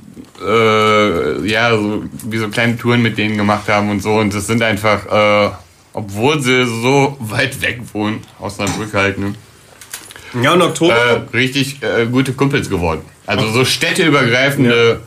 [0.44, 4.14] äh, ja, so, wie so kleine Touren mit denen gemacht haben und so.
[4.14, 5.51] Und das sind einfach, äh,
[5.92, 9.35] obwohl sie so weit weg wohnen, aus Osnabrück halt, ne?
[10.40, 10.95] Ja, im Oktober.
[10.95, 13.03] äh, richtig äh, gute Kumpels geworden.
[13.27, 15.01] Also so städteübergreifende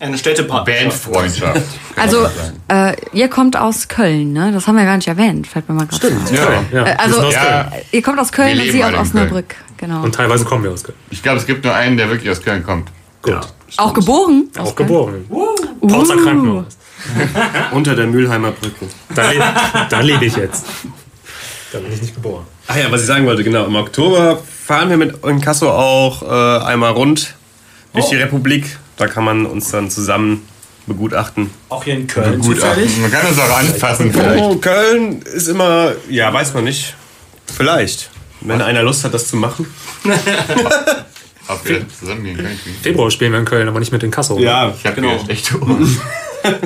[0.00, 0.64] Eine Städtepark.
[0.66, 1.62] Bandfreundschaft.
[1.96, 2.28] Also,
[2.68, 4.52] äh, ihr kommt aus Köln, ne?
[4.52, 6.30] Das haben wir gar nicht erwähnt, fällt mir mal gerade auf.
[6.32, 6.62] ja.
[6.72, 7.28] Ja, Äh, also.
[7.32, 9.56] Ja, ihr kommt aus Köln und sie aus Osnabrück.
[9.78, 10.02] Genau.
[10.04, 10.96] Und teilweise kommen wir aus Köln.
[11.10, 12.90] ich glaube, es gibt nur einen, der wirklich aus Köln kommt.
[13.22, 13.36] Gut.
[13.78, 14.48] auch geboren?
[14.58, 15.24] Auch geboren.
[15.80, 16.78] Pauzer Krankenhaus.
[17.72, 18.86] Unter der Mülheimer Brücke.
[19.14, 19.42] Da, le
[19.90, 20.66] da lebe ich jetzt.
[21.72, 22.46] Da bin ich nicht geboren.
[22.66, 23.66] Ach ja, was ich sagen wollte, genau.
[23.66, 27.34] Im Oktober fahren wir mit Inkasso auch äh, einmal rund
[27.92, 28.78] durch die Republik.
[28.96, 30.46] Da kann man uns dann zusammen
[30.86, 31.50] begutachten.
[31.68, 32.96] Auch hier in Köln Gut, zufällig.
[32.98, 34.42] man kann das auch anfassen vielleicht.
[34.42, 36.94] Oh, Köln ist immer, ja, weiß man nicht.
[37.54, 38.10] Vielleicht.
[38.40, 39.66] Wenn einer Lust hat, das zu machen.
[41.48, 42.58] Ob wir zusammengehen können.
[42.82, 44.38] Februar spielen wir in Köln, aber nicht mit den Kasso.
[44.38, 45.22] Ja, Ich habe Genau.
[45.28, 46.00] echte Ohren.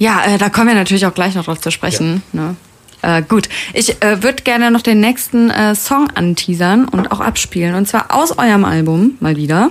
[0.00, 2.22] Ja, äh, da kommen wir natürlich auch gleich noch drauf zu sprechen.
[2.32, 2.54] Ne?
[3.02, 7.74] Äh, gut, ich äh, würde gerne noch den nächsten äh, Song anteasern und auch abspielen.
[7.74, 9.70] Und zwar aus eurem Album, mal wieder.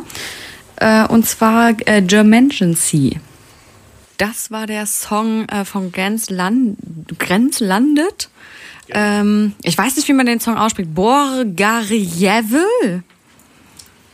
[0.77, 3.19] Äh, und zwar äh, Germangency.
[4.17, 6.77] Das war der Song äh, von Grenzland
[7.19, 8.29] Grenzlandet.
[8.89, 10.95] Ähm, ich weiß nicht, wie man den Song ausspricht.
[10.95, 13.03] Borgarjevel?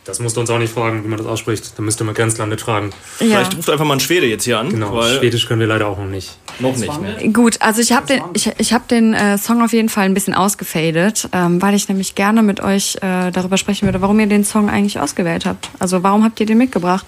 [0.04, 1.72] Das musst du uns auch nicht fragen, wie man das ausspricht.
[1.76, 2.90] Da müsste man Grenzlande tragen.
[3.20, 3.26] Ja.
[3.26, 4.68] Vielleicht ruft einfach mal ein Schwede jetzt hier an.
[4.68, 6.36] Genau, Weil Schwedisch können wir leider auch noch nicht.
[6.58, 7.00] noch nicht.
[7.00, 7.32] Ne?
[7.32, 10.12] Gut, also ich habe den, ich, ich hab den äh, Song auf jeden Fall ein
[10.12, 14.26] bisschen ausgefadet, ähm, weil ich nämlich gerne mit euch äh, darüber sprechen würde, warum ihr
[14.26, 15.70] den Song eigentlich ausgewählt habt.
[15.78, 17.06] Also warum habt ihr den mitgebracht?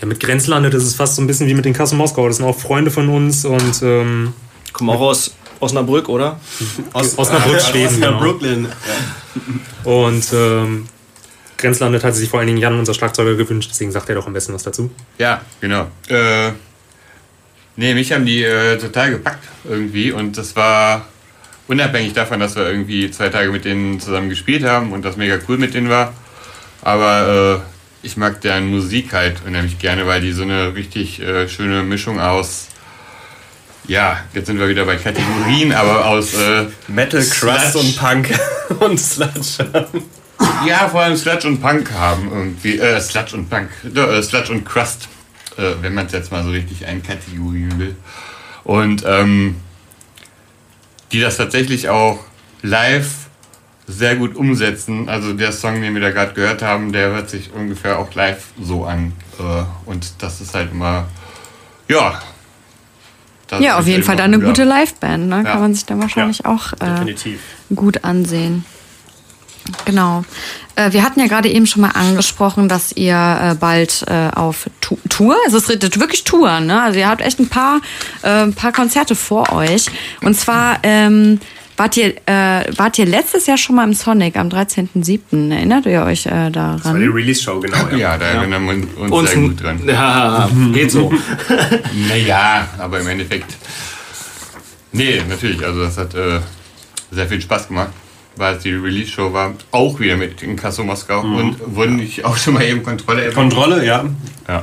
[0.00, 2.26] Ja, mit Grenzlande, das ist fast so ein bisschen wie mit den Kasso Moskau.
[2.26, 4.32] Das sind auch Freunde von uns und ähm,
[4.72, 6.40] Kommen auch aus Osnabrück, oder?
[6.92, 8.00] Osnabrück, Schweden.
[8.00, 8.18] Genau.
[8.18, 8.68] Brooklyn.
[9.84, 10.86] Und ähm,
[11.56, 14.32] Grenzlande hat sich vor allen Dingen Jan, unser Schlagzeuger, gewünscht, deswegen sagt er doch am
[14.32, 14.90] besten was dazu.
[15.18, 15.88] Ja, genau.
[16.08, 16.50] Äh,
[17.76, 21.06] nee, mich haben die äh, total gepackt irgendwie und das war
[21.68, 25.38] unabhängig davon, dass wir irgendwie zwei Tage mit denen zusammen gespielt haben und das mega
[25.48, 26.12] cool mit denen war.
[26.82, 31.48] Aber äh, ich mag deren Musik halt unheimlich gerne, weil die so eine richtig äh,
[31.48, 32.68] schöne Mischung aus,
[33.86, 38.30] ja, jetzt sind wir wieder bei Kategorien, aber aus äh, Metal, Crust und Punk
[38.80, 39.88] und Sludge.
[40.66, 44.64] Ja, vor allem Sludge und Punk haben irgendwie, äh, Sludge und Punk, äh, Sludge und
[44.64, 45.08] Crust,
[45.56, 47.96] äh, wenn man es jetzt mal so richtig einkategorieren will.
[48.64, 49.56] Und ähm,
[51.12, 52.18] die das tatsächlich auch
[52.62, 53.08] live
[53.86, 55.08] sehr gut umsetzen.
[55.08, 58.42] Also der Song, den wir da gerade gehört haben, der hört sich ungefähr auch live
[58.60, 59.12] so an.
[59.38, 61.06] Äh, und das ist halt immer,
[61.88, 62.20] ja.
[63.48, 64.64] das Ja, auf ist jeden halt Fall dann eine gut gute.
[64.64, 65.36] Liveband, ne?
[65.44, 65.52] Ja.
[65.52, 67.14] Kann man sich dann wahrscheinlich auch äh,
[67.74, 68.64] gut ansehen.
[69.84, 70.24] Genau.
[70.76, 74.68] Äh, wir hatten ja gerade eben schon mal angesprochen, dass ihr äh, bald äh, auf
[75.08, 76.82] Tour, also es redet wirklich Tour, ne?
[76.82, 77.80] Also ihr habt echt ein paar,
[78.22, 79.86] ein paar Konzerte vor euch.
[80.22, 81.40] Und zwar ähm,
[81.76, 85.52] wart ihr, äh, wart ihr letztes Jahr schon mal im Sonic am 13.07.
[85.52, 87.12] Erinnert ihr euch äh, Das war die daran?
[87.12, 87.88] Release-Show, genau.
[87.90, 87.96] Ja.
[87.96, 88.72] Ja, da erinnern wir
[89.02, 89.80] uns Uns sehr gut dran.
[89.86, 91.12] Ja, geht so.
[92.08, 93.56] Naja, aber im Endeffekt.
[94.92, 95.64] Nee, natürlich.
[95.64, 96.40] Also, das hat äh,
[97.10, 97.90] sehr viel Spaß gemacht,
[98.36, 99.54] weil es die Release-Show war.
[99.70, 101.20] Auch wieder mit in Kasso Moskau.
[101.20, 103.34] Und wurden ich auch schon mal eben Kontrolle erwähnt.
[103.34, 104.04] Kontrolle, ja.
[104.48, 104.62] Ja.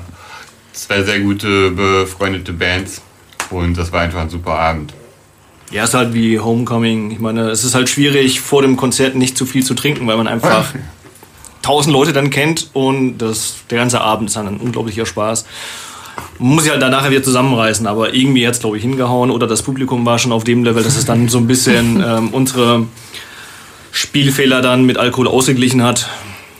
[0.73, 3.01] Zwei sehr gute befreundete Bands.
[3.49, 4.93] Und das war einfach ein super Abend.
[5.71, 7.11] Ja, ist halt wie Homecoming.
[7.11, 10.17] Ich meine, es ist halt schwierig, vor dem Konzert nicht zu viel zu trinken, weil
[10.17, 10.73] man einfach
[11.61, 15.45] tausend Leute dann kennt und das, der ganze Abend ist dann ein unglaublicher Spaß.
[16.39, 19.47] Man muss sich halt danach wieder zusammenreißen, aber irgendwie hat es, glaube ich, hingehauen oder
[19.47, 22.87] das Publikum war schon auf dem Level, dass es dann so ein bisschen ähm, unsere
[23.91, 26.09] Spielfehler dann mit Alkohol ausgeglichen hat.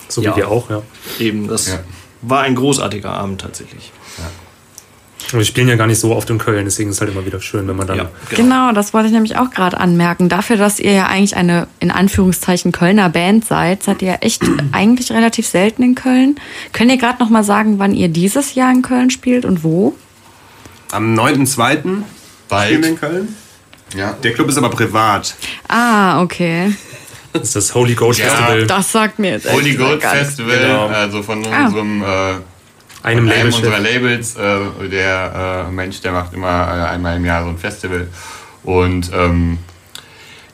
[0.08, 0.32] So Ja.
[0.34, 0.82] wie wir auch, ja.
[1.20, 1.80] Eben, das Ja.
[2.22, 3.92] war ein großartiger Abend tatsächlich.
[5.34, 7.26] Und wir spielen ja gar nicht so oft in Köln, deswegen ist es halt immer
[7.26, 7.96] wieder schön, wenn man dann.
[7.98, 10.28] Ja, Genau, das wollte ich nämlich auch gerade anmerken.
[10.28, 14.42] Dafür, dass ihr ja eigentlich eine, in Anführungszeichen, Kölner Band seid, seid ihr ja echt
[14.74, 16.38] eigentlich relativ selten in Köln.
[16.74, 19.96] Könnt ihr gerade noch mal sagen, wann ihr dieses Jahr in Köln spielt und wo?
[20.92, 21.46] Am 9.2.
[21.48, 22.04] spielen wir
[22.50, 22.86] Bald.
[22.86, 23.36] in Köln.
[23.96, 24.14] Ja.
[24.24, 25.36] Der Club ist aber privat.
[25.70, 26.74] Ah, okay.
[27.34, 28.26] Das ist das Holy Goat Ja.
[28.26, 28.68] Festival.
[28.68, 30.02] Das sagt mir jetzt Holy Goat.
[30.04, 30.88] Festival, Genau.
[30.88, 31.66] also von Ah.
[31.66, 32.42] unserem äh, einem
[33.04, 33.46] einem Label.
[33.54, 37.58] unserer Labels, äh, der äh, Mensch, der macht immer äh, einmal im Jahr so ein
[37.58, 38.08] Festival.
[38.64, 39.58] Und ähm,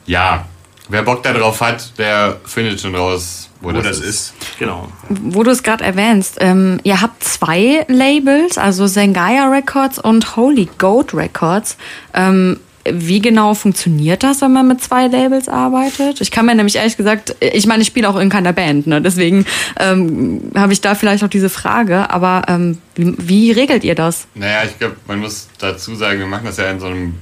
[0.06, 0.46] ja,
[0.88, 4.06] wer Bock darauf hat, der findet schon raus, wo, Wo das, das ist.
[4.06, 4.34] ist.
[4.58, 4.88] Genau.
[5.08, 10.68] Wo du es gerade erwähnst, ähm, ihr habt zwei Labels, also Zengaya Records und Holy
[10.78, 11.76] Goat Records.
[12.14, 12.60] Ähm,
[12.92, 16.20] wie genau funktioniert das, wenn man mit zwei Labels arbeitet?
[16.20, 19.00] Ich kann mir nämlich ehrlich gesagt, ich meine, ich spiele auch in keiner Band, ne?
[19.00, 19.46] deswegen
[19.78, 24.26] ähm, habe ich da vielleicht auch diese Frage, aber ähm, wie, wie regelt ihr das?
[24.34, 27.14] Naja, ich glaube, man muss dazu sagen, wir machen das ja in so einem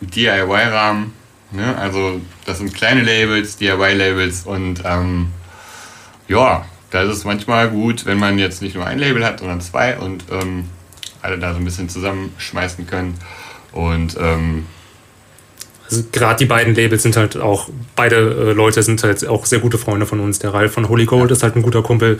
[0.00, 1.12] DIY-Rahmen.
[1.52, 1.76] Ne?
[1.76, 5.28] Also das sind kleine Labels, DIY-Labels und ähm,
[6.28, 9.60] ja, da ist es manchmal gut, wenn man jetzt nicht nur ein Label hat, sondern
[9.60, 10.64] zwei und ähm,
[11.22, 13.14] alle da so ein bisschen zusammenschmeißen können.
[13.72, 14.66] Und ähm,
[16.12, 19.78] Gerade die beiden Labels sind halt auch, beide äh, Leute sind halt auch sehr gute
[19.78, 20.38] Freunde von uns.
[20.38, 22.18] Der Ralf von Holy Gold ist halt ein guter Kumpel.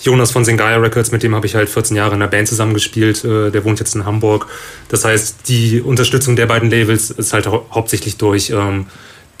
[0.00, 3.24] Jonas von Zengaya Records, mit dem habe ich halt 14 Jahre in der Band zusammengespielt.
[3.24, 4.46] Äh, der wohnt jetzt in Hamburg.
[4.88, 8.50] Das heißt, die Unterstützung der beiden Labels ist halt hau hauptsächlich durch.
[8.50, 8.86] Ähm,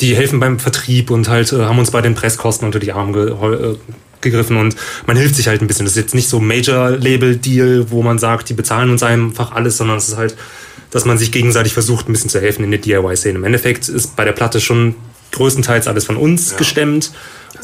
[0.00, 3.12] die helfen beim Vertrieb und halt äh, haben uns bei den Presskosten unter die Arme
[3.12, 3.76] ge äh,
[4.20, 4.74] gegriffen und
[5.06, 5.84] man hilft sich halt ein bisschen.
[5.84, 9.98] Das ist jetzt nicht so Major-Label-Deal, wo man sagt, die bezahlen uns einfach alles, sondern
[9.98, 10.34] es ist halt,
[10.94, 13.36] dass man sich gegenseitig versucht, ein bisschen zu helfen in der DIY-Szene.
[13.36, 14.94] Im Endeffekt ist bei der Platte schon
[15.32, 17.10] größtenteils alles von uns gestemmt.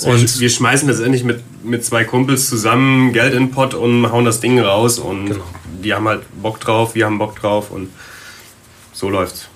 [0.02, 4.10] Und Und wir schmeißen letztendlich mit, mit zwei Kumpels zusammen Geld in den Pott und
[4.10, 4.98] hauen das Ding raus.
[4.98, 5.44] Und Genau.
[5.84, 7.90] die haben halt Bock drauf, wir haben Bock drauf und
[8.92, 9.46] so läuft's.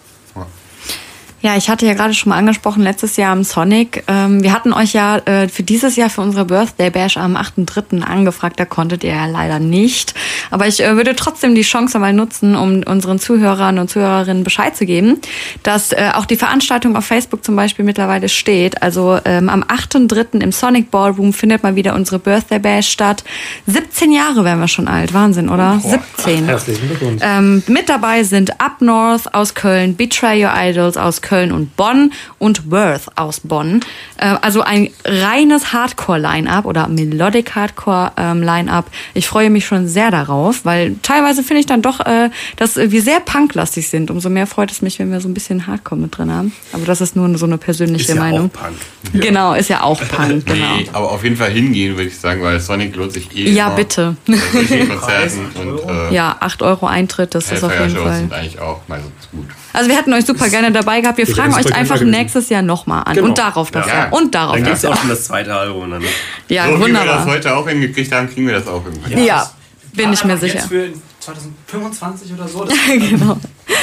[1.45, 4.03] Ja, ich hatte ja gerade schon mal angesprochen, letztes Jahr am Sonic.
[4.09, 8.01] Ähm, wir hatten euch ja äh, für dieses Jahr für unsere Birthday Bash am 8.3.
[8.01, 10.15] angefragt, da konntet ihr ja leider nicht.
[10.51, 14.75] Aber ich äh, würde trotzdem die Chance mal nutzen, um unseren Zuhörern und Zuhörerinnen Bescheid
[14.75, 15.21] zu geben,
[15.63, 18.81] dass äh, auch die Veranstaltung auf Facebook zum Beispiel mittlerweile steht.
[18.83, 20.41] Also ähm, am 8.3.
[20.41, 23.23] im Sonic Ballroom findet mal wieder unsere Birthday Bash statt.
[23.67, 25.79] 17 Jahre wären wir schon alt, Wahnsinn, oder?
[25.79, 26.47] 17.
[26.47, 27.21] herzlichen Glückwunsch.
[27.23, 32.13] Ähm, mit dabei sind Up North aus Köln, Betray Your Idols aus Köln und Bonn
[32.39, 33.81] und Worth aus Bonn.
[34.17, 38.87] Äh, also ein reines Hardcore-Line-Up oder Melodic Hardcore-Line-Up.
[39.15, 43.03] ich freue mich schon sehr darauf, weil teilweise finde ich dann doch, äh, dass wir
[43.03, 44.11] sehr punklastig sind.
[44.11, 46.53] Umso mehr freut es mich, wenn wir so ein bisschen Hardcore mit drin haben.
[46.73, 48.51] Aber das ist nur so eine persönliche Ist ja Meinung.
[48.55, 48.77] auch Punk.
[49.13, 50.77] Genau, ist ja auch Punk, genau.
[50.77, 53.51] nee, aber auf jeden Fall hingehen, würde ich sagen, weil Sonic lohnt sich eh.
[53.51, 53.77] Ja, immer.
[53.77, 54.17] bitte.
[54.27, 58.17] Konzerten und äh, Ja, 8 Euro Eintritt, das ist auf jeden Fall.
[58.19, 59.47] sind eigentlich auch meistens gut.
[59.75, 61.19] Also wir hätten euch super gerne dabei gehabt.
[61.19, 63.15] Wir Wir fragen euch einfach nächstes Jahr nochmal an.
[63.15, 63.29] Genau.
[63.29, 63.93] Und darauf davor.
[63.93, 64.09] Ja.
[64.11, 64.97] Und darauf Dann gibt's davor.
[64.97, 65.91] auch schon das zweite Album.
[65.91, 66.09] Dann, ne?
[66.49, 67.27] Ja, so wie wir das wunderbar.
[67.27, 69.23] heute auch hingekriegt haben, kriegen wir das auch irgendwann.
[69.25, 69.51] Ja,
[69.93, 70.55] bin ich mir sicher.
[70.55, 70.89] Jetzt für
[71.21, 72.65] 2025 oder so.
[72.65, 73.39] Das genau.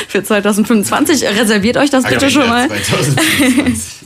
[0.07, 2.67] Für 2025 reserviert euch das Ah, bitte ja, schon mal.
[2.69, 3.83] 2025.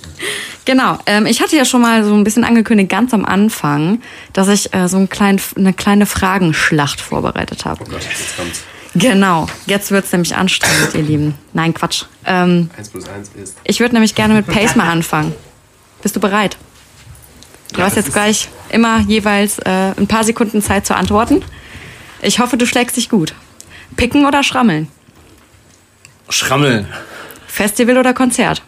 [0.66, 4.02] Genau, ähm, ich hatte ja schon mal so ein bisschen angekündigt, ganz am Anfang,
[4.34, 7.84] dass ich äh, so ein klein, eine kleine Fragenschlacht vorbereitet habe.
[7.86, 8.64] Oh Gott, jetzt kommt's.
[8.96, 11.36] Genau, jetzt wird's nämlich anstrengend, ihr Lieben.
[11.52, 12.06] Nein, Quatsch.
[12.26, 13.58] Ähm, 1 plus 1 ist.
[13.66, 15.36] ich würde nämlich gerne mit Pace mal anfangen.
[16.02, 16.58] Bist du bereit?
[17.74, 21.44] Du hast jetzt gleich immer jeweils äh, ein paar Sekunden Zeit zu antworten.
[22.22, 23.34] Ich hoffe, du schlägst dich gut.
[23.98, 24.88] Picken oder schrammeln?
[26.30, 26.88] Schrammeln.
[27.48, 28.62] Festival oder Konzert?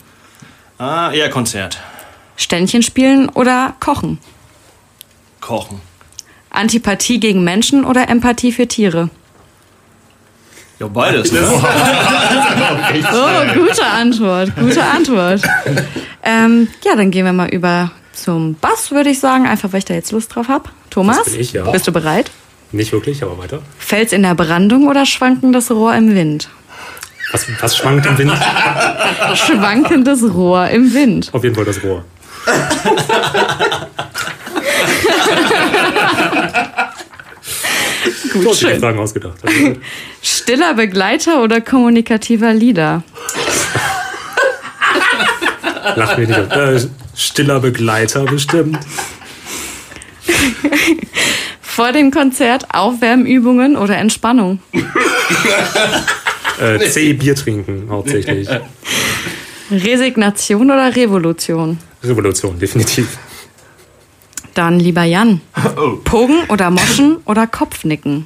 [0.77, 1.79] Ah, eher Konzert.
[2.35, 4.19] Ständchen spielen oder kochen?
[5.39, 5.81] Kochen.
[6.49, 9.09] Antipathie gegen Menschen oder Empathie für Tiere?
[10.79, 11.31] Ja, beides.
[11.31, 11.39] Ne?
[13.11, 15.41] Oh, gute Antwort, gute Antwort.
[16.23, 19.85] ähm, ja, dann gehen wir mal über zum Bass, würde ich sagen, einfach weil ich
[19.85, 20.69] da jetzt Lust drauf habe.
[20.89, 21.69] Thomas, ich, ja.
[21.69, 22.31] bist du bereit?
[22.71, 23.61] Nicht wirklich, aber weiter.
[23.77, 26.49] Fels in der Brandung oder schwankendes Rohr im Wind?
[27.31, 28.31] Was, was schwankt im Wind?
[29.35, 31.29] Schwankendes Rohr im Wind.
[31.33, 32.03] Auf jeden Fall das Rohr.
[38.33, 38.79] Gut, So schön.
[38.79, 39.37] Fragen ausgedacht.
[39.43, 39.77] Also, gut.
[40.21, 43.03] Stiller Begleiter oder kommunikativer Leader?
[45.95, 46.51] Lach mir nicht auf.
[46.51, 46.79] Äh,
[47.15, 48.79] stiller Begleiter bestimmt.
[51.61, 54.59] Vor dem Konzert Aufwärmübungen oder Entspannung?
[56.59, 58.47] Äh, C Bier trinken hauptsächlich.
[59.71, 61.77] Resignation oder Revolution?
[62.03, 63.07] Revolution, definitiv.
[64.57, 65.41] Dann lieber Jan.
[65.77, 65.97] Oh.
[66.03, 68.25] Pogen oder Moschen oder Kopfnicken?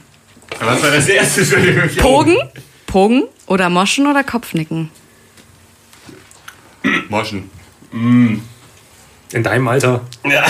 [0.61, 1.43] Was war das erste?
[1.97, 2.37] Pogen,
[2.87, 4.89] Pogen oder Moschen oder Kopfnicken?
[7.09, 7.49] Moschen.
[7.91, 8.41] In
[9.43, 10.45] deinem Alter Ja.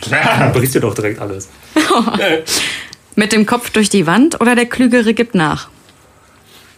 [0.00, 0.50] Klar.
[0.52, 1.48] bricht dir doch direkt alles.
[3.16, 5.68] Mit dem Kopf durch die Wand oder der Klügere gibt nach?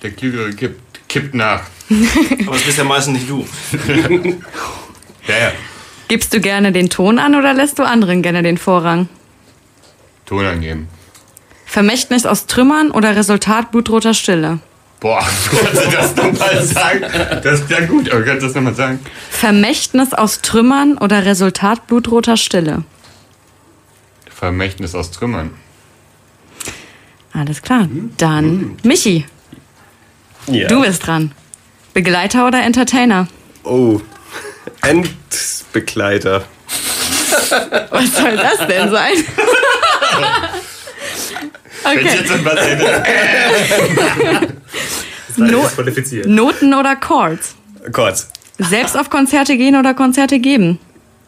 [0.02, 1.62] Der Klügere kippt, kippt nach.
[2.46, 3.46] Aber das bist ja meistens nicht du.
[5.26, 5.52] Ja, ja.
[6.09, 9.09] Gibst du gerne den Ton an oder lässt du anderen gerne den Vorrang?
[10.25, 10.88] Ton angeben.
[11.66, 14.61] Vermächtnis aus Trümmern oder Resultat blutroter Stille?
[15.01, 17.01] Boah, kannst du das nochmal sagen?
[17.42, 19.01] Das ist ja gut, aber kannst du das nochmal sagen?
[19.31, 22.85] Vermächtnis aus Trümmern oder Resultat blutroter Stille?
[24.35, 25.51] Vermächtnis aus Trümmern.
[27.33, 27.88] Alles klar.
[28.16, 29.27] Dann Michi,
[30.47, 30.68] ja.
[30.68, 31.33] du bist dran.
[31.92, 33.29] Begleiter oder Entertainer?
[33.64, 34.01] Oh.
[34.83, 36.44] Endbegleiter.
[37.90, 39.12] Was soll das denn sein?
[41.85, 42.18] Okay.
[45.37, 45.68] No-.
[46.26, 47.54] Noten oder Chords?
[47.92, 48.28] Kurz.
[48.59, 50.81] Selbst auf Konzerte gehen oder Konzerte geben?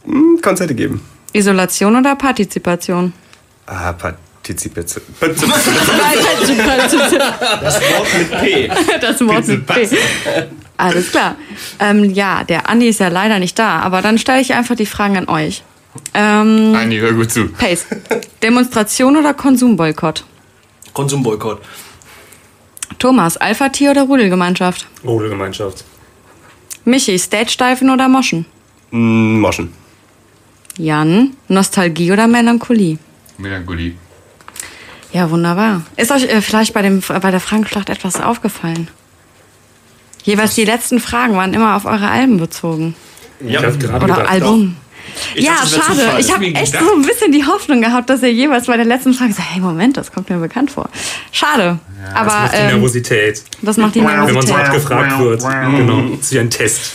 [0.04, 1.00] Hm, Konzerte geben.
[1.32, 3.12] Isolation oder Partizipation?
[3.66, 4.29] Ah, Partizipation.
[7.60, 8.70] Das Wort mit P.
[9.00, 9.88] Das Wort mit P.
[10.76, 11.36] Alles klar.
[11.78, 14.86] Ähm, ja, der Andi ist ja leider nicht da, aber dann stelle ich einfach die
[14.86, 15.62] Fragen an euch.
[16.14, 17.48] Ähm, Andi, hör gut zu.
[17.48, 17.86] Pace.
[18.42, 20.24] Demonstration oder Konsumboykott?
[20.92, 21.60] Konsumboykott.
[22.98, 24.86] Thomas, Alpha-Tier oder Rudelgemeinschaft?
[25.04, 25.84] Rudelgemeinschaft.
[26.84, 28.46] Michi, Stage-Steifen oder Moschen?
[28.90, 29.72] Hm, Moschen.
[30.76, 32.98] Jan, Nostalgie oder Melancholie?
[33.38, 33.94] Melancholie.
[35.12, 35.82] Ja, wunderbar.
[35.96, 38.88] Ist euch äh, vielleicht bei, dem, bei der Fragenschlacht etwas aufgefallen?
[40.22, 42.94] Jeweils die letzten Fragen waren immer auf eure Alben bezogen.
[43.40, 44.76] Gerade Oder gedacht, Album.
[45.34, 45.98] Ich ja, dachte, das schade.
[46.00, 46.20] Zufall.
[46.20, 49.14] Ich habe echt so ein bisschen die Hoffnung gehabt, dass ihr jeweils bei der letzten
[49.14, 50.88] Frage sagt, hey, Moment, das kommt mir bekannt vor.
[51.32, 51.78] Schade.
[52.02, 53.42] Das Aber macht die ähm, Nervosität.
[53.62, 54.56] das macht die Wenn man so Nervosität.
[54.56, 55.40] hart gefragt wird.
[55.42, 56.02] Genau.
[56.16, 56.92] Das ist wie ein Test.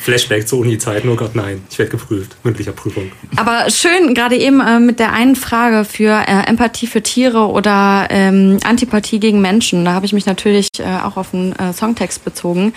[0.00, 1.04] Flashback zur Uni-Zeit.
[1.06, 1.62] Oh Gott, nein.
[1.70, 2.36] Ich werde geprüft.
[2.44, 3.10] Mündlicher Prüfung.
[3.36, 8.06] Aber schön, gerade eben äh, mit der einen Frage für äh, Empathie für Tiere oder
[8.10, 9.84] ähm, Antipathie gegen Menschen.
[9.84, 12.72] Da habe ich mich natürlich äh, auch auf den äh, Songtext bezogen.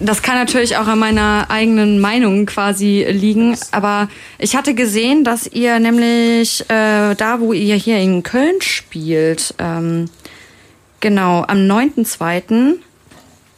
[0.00, 3.56] Das kann natürlich auch an meiner eigenen Meinung quasi liegen.
[3.72, 4.08] Aber
[4.38, 10.10] ich hatte gesehen, dass ihr nämlich äh, da, wo ihr hier in Köln spielt, ähm,
[11.00, 12.74] genau, am 9.2.,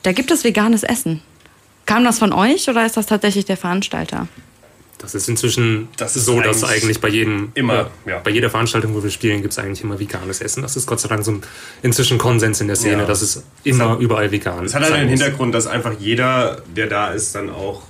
[0.03, 1.23] da gibt es veganes Essen.
[1.87, 4.29] Kam das von euch oder ist das tatsächlich der Veranstalter?
[4.99, 8.19] Das ist inzwischen Das ist so, dass eigentlich eigentlich bei jedem, immer, äh, ja.
[8.19, 10.61] bei jeder Veranstaltung, wo wir spielen, gibt es eigentlich immer veganes Essen.
[10.63, 11.43] Das ist Gott sei Dank so ein
[11.83, 13.07] inzwischen Konsens in der Szene, Ja.
[13.07, 15.09] dass es immer überall vegan Es hat halt den.
[15.09, 17.83] Hintergrund, dass einfach jeder, der da ist, dann auch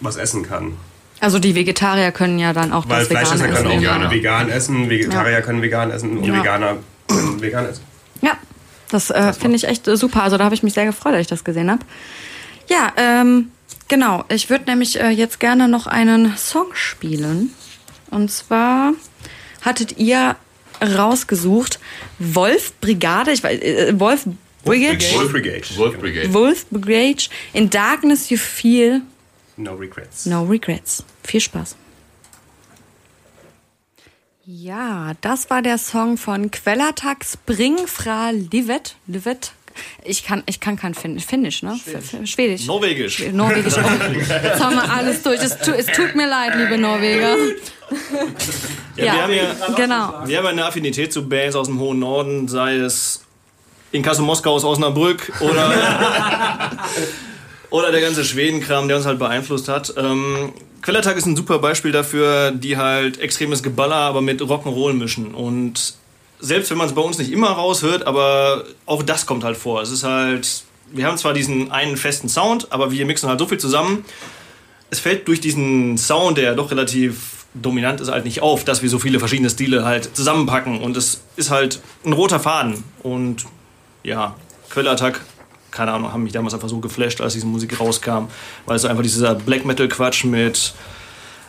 [0.00, 0.74] was essen kann.
[1.18, 3.66] Also die Vegetarier können ja dann auch Weil das vegane Fleischesser Essen.
[3.82, 5.40] können auch vegan essen, Vegetarier Ja.
[5.42, 6.34] können vegan essen und Ja.
[6.34, 6.76] Veganer
[7.08, 7.84] können vegan essen.
[8.22, 8.32] Ja,
[8.90, 10.22] das äh, finde ich echt äh, super.
[10.22, 11.80] Also da habe ich mich sehr gefreut, als ich das gesehen habe.
[12.68, 13.48] Ja, ähm,
[13.90, 14.24] genau.
[14.30, 17.52] Ich würde nämlich äh, jetzt gerne noch einen Song spielen.
[18.10, 18.94] Und zwar
[19.60, 20.36] hattet ihr
[20.82, 21.78] rausgesucht
[22.18, 24.24] Wolf Brigade, ich weiß, äh, Wolf
[24.64, 25.76] Brigade, Wolf Brigade.
[25.76, 26.32] Wolf Brigade.
[26.32, 29.02] Wolf Brigade, In Darkness You Feel
[29.56, 30.24] No Regrets.
[30.24, 31.04] No Regrets.
[31.22, 31.76] Viel Spaß.
[34.46, 38.96] Ja, das war der Song von Quellertag Spring fra Livet.
[39.06, 39.52] Livet.
[40.04, 41.78] Ich kann, ich kann kein Fin Finnisch, ne?
[41.82, 42.30] Schwedisch.
[42.30, 42.66] Schwedisch.
[42.66, 43.22] Norwegisch.
[43.32, 43.76] Norwegisch.
[44.42, 45.40] Jetzt haben wir alles durch.
[45.42, 47.36] Es, tu, es tut mir leid, liebe Norweger.
[48.96, 50.28] Ja, Ja, wir haben ja genau.
[50.28, 53.22] Wir haben eine Affinität zu Bands aus dem hohen Norden, sei es
[53.92, 55.72] Inkasso Moskau aus Osnabrück oder,
[57.70, 59.92] oder der ganze Schwedenkram, der uns halt beeinflusst hat.
[59.96, 60.52] Ähm,
[60.82, 65.34] Quellertag ist ein super Beispiel dafür, die halt extremes Geballer, aber mit Rock'n'Roll mischen.
[65.34, 65.94] Und
[66.40, 69.82] selbst wenn man es bei uns nicht immer raushört, aber auch das kommt halt vor.
[69.82, 73.46] Es ist halt, wir haben zwar diesen einen festen Sound, aber wir mixen halt so
[73.46, 74.04] viel zusammen.
[74.90, 78.88] Es fällt durch diesen Sound, der doch relativ dominant ist, halt nicht auf, dass wir
[78.88, 80.80] so viele verschiedene Stile halt zusammenpacken.
[80.80, 82.82] Und es ist halt ein roter Faden.
[83.02, 83.44] Und
[84.02, 84.36] ja,
[84.70, 85.20] Quellattack,
[85.70, 88.26] keine Ahnung, haben mich damals einfach so geflasht, als diese Musik rauskam,
[88.66, 90.74] weil es einfach dieser Black Metal Quatsch mit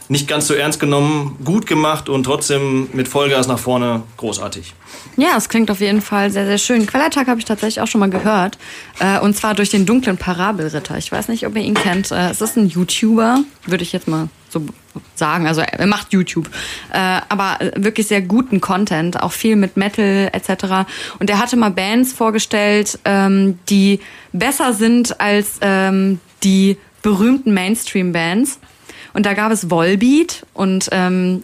[0.09, 4.73] nicht ganz so ernst genommen, gut gemacht und trotzdem mit Vollgas nach vorne großartig.
[5.17, 6.85] Ja, es klingt auf jeden Fall sehr, sehr schön.
[6.85, 8.57] Quellertag habe ich tatsächlich auch schon mal gehört.
[8.99, 10.97] Äh, und zwar durch den dunklen Parabelritter.
[10.97, 12.11] Ich weiß nicht, ob ihr ihn kennt.
[12.11, 14.65] Äh, es ist ein YouTuber, würde ich jetzt mal so
[15.15, 15.47] sagen.
[15.47, 16.49] Also er macht YouTube.
[16.91, 20.89] Äh, aber wirklich sehr guten Content, auch viel mit Metal etc.
[21.19, 23.99] Und er hatte mal Bands vorgestellt, ähm, die
[24.33, 28.59] besser sind als ähm, die berühmten Mainstream-Bands.
[29.13, 31.43] Und da gab es Volbeat und ähm,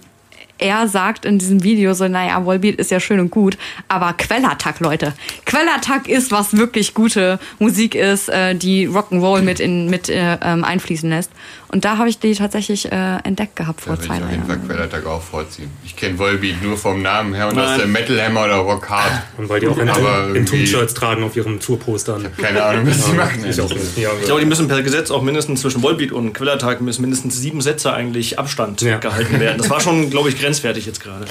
[0.59, 4.79] er sagt in diesem Video so, naja, Volbeat ist ja schön und gut, aber Quellattack,
[4.79, 5.13] Leute.
[5.45, 10.63] Quellattack ist, was wirklich gute Musik ist, äh, die Rock'n'Roll mit, in, mit äh, ähm,
[10.63, 11.31] einfließen lässt.
[11.69, 14.55] Und da habe ich die tatsächlich äh, entdeckt gehabt vor zwei ich auf jeden Fall
[14.55, 14.67] Jahren.
[14.69, 15.69] Quellertag auch vorziehen.
[15.85, 17.65] Ich kenne Volbeat nur vom Namen her und Nein.
[17.67, 19.11] aus der Metal Hammer oder Rock Hard.
[19.37, 22.25] Und weil die auch in, Aber in T-Shirts tragen auf ihren Tourpostern.
[22.41, 23.45] Keine Ahnung, was die machen.
[23.49, 23.97] Ich auch nicht.
[23.97, 27.37] Ja, Ich glaube, die müssen per Gesetz auch mindestens zwischen Volbeat und Quellertag müssen mindestens
[27.37, 28.97] sieben Sätze eigentlich Abstand Ja.
[28.99, 29.57] gehalten werden.
[29.57, 31.25] Das war schon, glaube ich, grenzwertig jetzt gerade.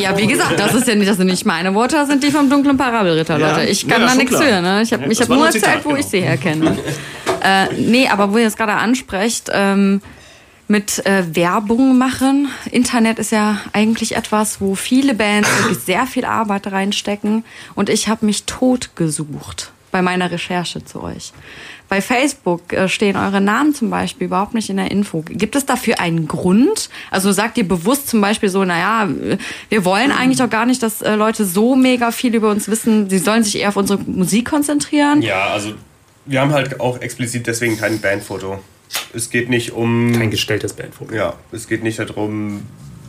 [0.00, 2.30] Ja, wie gesagt, das ist ja nicht, das sind nicht meine Worte, das sind die
[2.30, 3.56] vom dunklen Parabelritter, Ja.
[3.56, 3.68] Leute.
[3.68, 4.42] Ich kann ja, da nichts klar.
[4.42, 4.82] für, ne?
[4.82, 6.08] Ich habe Ja, ich hab nur erzählt, Zitat, wo ich genau.
[6.10, 6.78] sie herkenne.
[7.42, 10.00] äh, nee, aber wo ihr es gerade ansprecht, ähm,
[10.68, 12.48] mit äh, Werbung machen.
[12.70, 17.44] Internet ist ja eigentlich etwas, wo viele Bands wirklich sehr viel Arbeit reinstecken.
[17.74, 21.32] Und ich habe mich tot gesucht bei meiner Recherche zu euch.
[21.92, 25.22] Bei Facebook äh, stehen eure Namen zum Beispiel überhaupt nicht in der Info.
[25.28, 26.88] Gibt es dafür einen Grund?
[27.10, 29.10] Also sagt ihr bewusst zum Beispiel so, naja,
[29.68, 33.10] wir wollen eigentlich auch gar nicht, dass äh, Leute so mega viel über uns wissen.
[33.10, 35.20] Sie sollen sich eher auf unsere Musik konzentrieren.
[35.20, 35.74] Ja, also
[36.24, 38.58] wir haben halt auch explizit deswegen kein Bandfoto.
[39.12, 40.12] Es geht nicht um.
[40.16, 41.14] Kein gestelltes Bandfoto.
[41.14, 42.62] Ja, es geht nicht darum,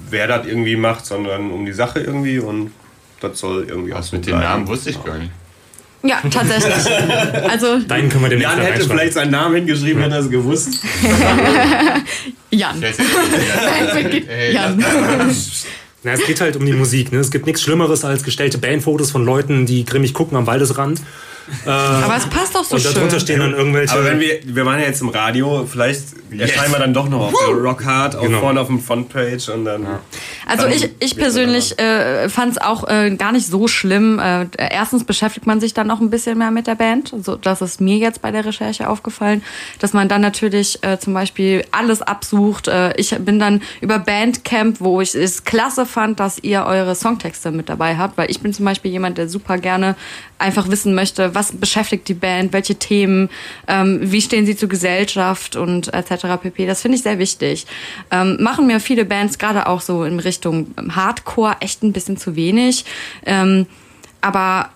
[0.09, 2.73] wer das irgendwie macht, sondern um die Sache irgendwie und
[3.21, 4.37] das soll irgendwie auch Was so mit den.
[4.37, 5.31] Namen wusste ich gar nicht.
[6.03, 6.73] Ja, tatsächlich.
[7.49, 10.79] Also Deinen können wir Jan dann hätte vielleicht seinen Namen hingeschrieben, hätte er es gewusst.
[12.49, 12.83] Jan.
[14.51, 14.85] Jan.
[16.03, 17.11] Na, es geht halt um die Musik.
[17.11, 17.19] Ne?
[17.19, 21.01] Es gibt nichts Schlimmeres als gestellte Bandfotos von Leuten, die grimmig gucken am Waldesrand.
[21.65, 23.19] Aber es passt doch so Und darunter schön.
[23.19, 23.93] stehen dann irgendwelche.
[23.93, 26.03] Aber wenn wir, wir waren ja jetzt im Radio, vielleicht
[26.37, 28.39] erscheinen wir dann doch noch auf der Rockhard, auch Genau.
[28.39, 29.85] vorne auf dem Frontpage und dann.
[30.47, 34.19] Also ich, ich persönlich äh, fand es auch äh, gar nicht so schlimm.
[34.19, 37.13] Äh, erstens beschäftigt man sich dann noch ein bisschen mehr mit der Band.
[37.21, 39.43] So, das ist mir jetzt bei der Recherche aufgefallen,
[39.79, 42.67] dass man dann natürlich äh, zum Beispiel alles absucht.
[42.67, 47.51] Äh, ich bin dann über Bandcamp, wo ich es klasse fand, dass ihr eure Songtexte
[47.51, 49.95] mit dabei habt, weil ich bin zum Beispiel jemand, der super gerne
[50.39, 53.29] einfach wissen möchte, was beschäftigt die Band, welche Themen,
[53.67, 56.25] ähm, wie stehen sie zur Gesellschaft und etc.
[56.41, 56.65] pp.
[56.65, 57.65] Das finde ich sehr wichtig.
[58.11, 62.35] Ähm, machen mir viele Bands gerade auch so in Richtung Hardcore echt ein bisschen zu
[62.35, 62.85] wenig.
[63.25, 63.67] Ähm,
[64.21, 64.69] aber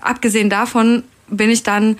[0.00, 1.98] abgesehen davon bin ich dann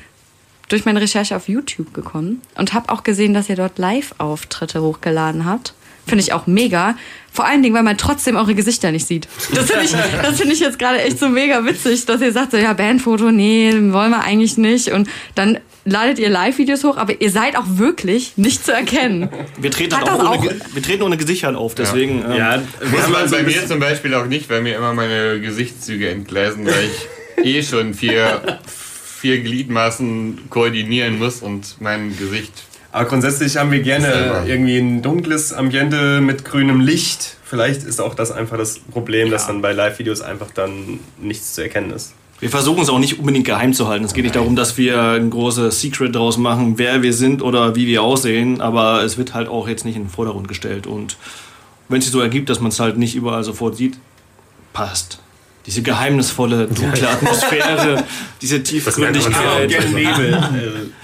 [0.69, 5.45] durch meine Recherche auf YouTube gekommen und habe auch gesehen, dass ihr dort Live-Auftritte hochgeladen
[5.45, 5.75] habt.
[6.07, 6.97] Finde ich auch mega.
[7.39, 9.29] Vor allen Dingen, weil man trotzdem eure Gesichter nicht sieht.
[9.55, 12.51] Das finde ich, das finde ich jetzt gerade echt so mega witzig, dass ihr sagt,
[12.51, 14.89] so, ja, Bandfoto, nee, wollen wir eigentlich nicht.
[14.89, 19.29] Und dann ladet ihr Live-Videos hoch, aber ihr seid auch wirklich nicht zu erkennen.
[19.57, 22.25] Wir treten, Hat auch ohne, auch- wir treten ohne Gesichtern auf, deswegen.
[22.25, 24.75] Ähm, Ja, wir Muss haben man also bei mir zum Beispiel auch nicht, weil mir
[24.77, 26.91] immer meine Gesichtszüge entgleisen, weil
[27.39, 28.59] ich eh schon vier,
[29.21, 32.65] vier Gliedmaßen koordinieren muss und mein Gesicht.
[32.99, 34.45] Aber grundsätzlich haben wir gerne Selber.
[34.45, 37.37] irgendwie ein dunkles Ambiente mit grünem Licht.
[37.45, 41.63] Vielleicht ist auch das einfach das Problem, dass dann bei Live-Videos einfach dann nichts zu
[41.63, 42.15] erkennen ist.
[42.41, 44.05] Wir versuchen es auch nicht unbedingt geheim zu halten.
[44.05, 47.77] Es geht nicht darum, dass wir ein großes Secret draus machen, wer wir sind oder
[47.77, 50.89] wie wir aussehen, aber es wird halt auch jetzt nicht in den Vordergrund gestellt.
[50.89, 51.19] Und
[51.89, 53.97] wenn es sich so ergibt, dass man es halt nicht überall sofort sieht,
[54.73, 55.21] passt.
[55.67, 58.03] Diese geheimnisvolle, dunkle Atmosphäre,
[58.43, 59.71] diese Tiefgründigkeit.
[59.71, 59.85] sehr.
[59.87, 60.91] Nebel.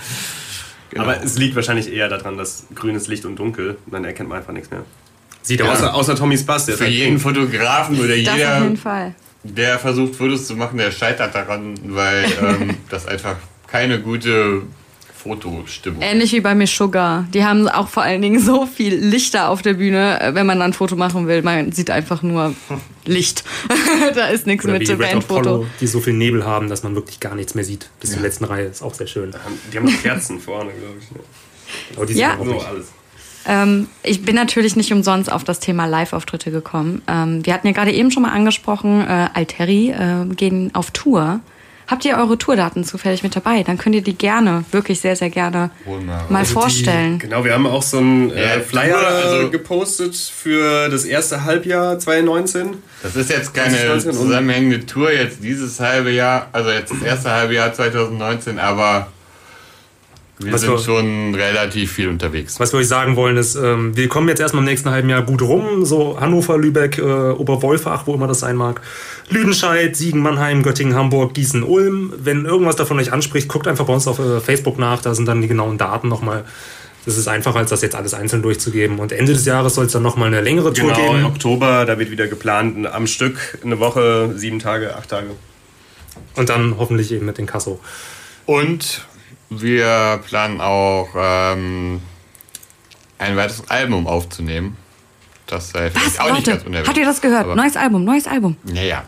[0.94, 1.04] Genau.
[1.04, 4.52] Aber es liegt wahrscheinlich eher daran, dass grünes Licht und dunkel, dann erkennt man einfach
[4.52, 4.84] nichts mehr.
[5.42, 7.18] Sieht aber Außer, außer Tommys Bass, der Für jeden.
[7.18, 9.14] Fotografen oder Das auf jeder, jeden Fall.
[9.42, 13.36] der versucht Fotos zu machen, der scheitert daran, weil ähm, das einfach
[13.66, 14.62] keine gute
[15.24, 17.26] Fotostimmung Ähnlich wie bei Meshuggah.
[17.32, 20.58] Die haben auch vor allen Dingen so viel Lichter auf der Bühne, äh, wenn man
[20.58, 21.42] dann ein Foto machen will.
[21.42, 22.54] Man sieht einfach nur
[23.06, 23.42] Licht.
[24.14, 25.66] da ist nichts Oder mit Red Bandfoto.
[25.80, 27.88] Die so viel Nebel haben, dass man wirklich gar nichts mehr sieht.
[28.00, 29.34] Bis zur letzten Reihe ist auch sehr schön.
[29.72, 31.10] Die haben noch Kerzen vorne, glaube ich.
[31.10, 31.20] ne?
[31.96, 32.36] Aber die Ja.
[32.38, 32.86] sind auch So, alles.
[33.46, 37.02] Ähm, ich bin natürlich nicht umsonst auf das Thema Live-Auftritte gekommen.
[37.08, 41.40] Ähm, wir hatten ja gerade eben schon mal angesprochen, äh, Alteri äh, gehen auf Tour.
[41.86, 43.62] Habt ihr eure Tourdaten zufällig mit dabei?
[43.62, 47.18] Dann könnt ihr die gerne, wirklich sehr, sehr gerne Hol mal Also die- vorstellen.
[47.18, 51.98] Genau, wir haben auch so einen äh, Flyer Tour, also- gepostet für das erste Halbjahr
[51.98, 52.78] 2019.
[53.02, 57.02] Das ist jetzt keine 2019 und- zusammenhängende Tour, jetzt dieses halbe Jahr, also jetzt das
[57.02, 59.08] erste halbe Jahr 2019, aber
[60.38, 62.58] wir Was sind wir- schon relativ viel unterwegs.
[62.58, 65.22] Was wir euch sagen wollen ist, ähm, wir kommen jetzt erstmal im nächsten halben Jahr
[65.22, 65.84] gut rum.
[65.84, 68.80] So Hannover, Lübeck, äh, Oberwolfach, wo immer das sein mag.
[69.30, 72.12] Lüdenscheid, Siegen, Mannheim, Göttingen, Hamburg, Gießen, Ulm.
[72.18, 75.00] Wenn irgendwas davon euch anspricht, guckt einfach bei uns auf äh, Facebook nach.
[75.02, 76.44] Da sind dann die genauen Daten nochmal.
[77.06, 78.98] Das ist einfacher, als das jetzt alles einzeln durchzugeben.
[78.98, 81.26] Und Ende des Jahres soll es dann nochmal eine längere Tour Genau, im geben.
[81.26, 85.26] Oktober, da wird wieder geplant, am Stück, eine Woche, sieben Tage, acht Tage.
[86.34, 87.78] Und dann hoffentlich eben mit den Kasso.
[88.46, 89.04] Und
[89.62, 92.00] wir planen auch ähm,
[93.18, 94.76] ein weiteres Album aufzunehmen.
[95.46, 96.66] Das sei Was, auch nicht ganz Leute?
[96.66, 96.88] unerwähnt.
[96.88, 97.44] Habt ihr das gehört?
[97.44, 98.56] Aber- neues Album, neues Album.
[98.72, 99.04] Ja, ja.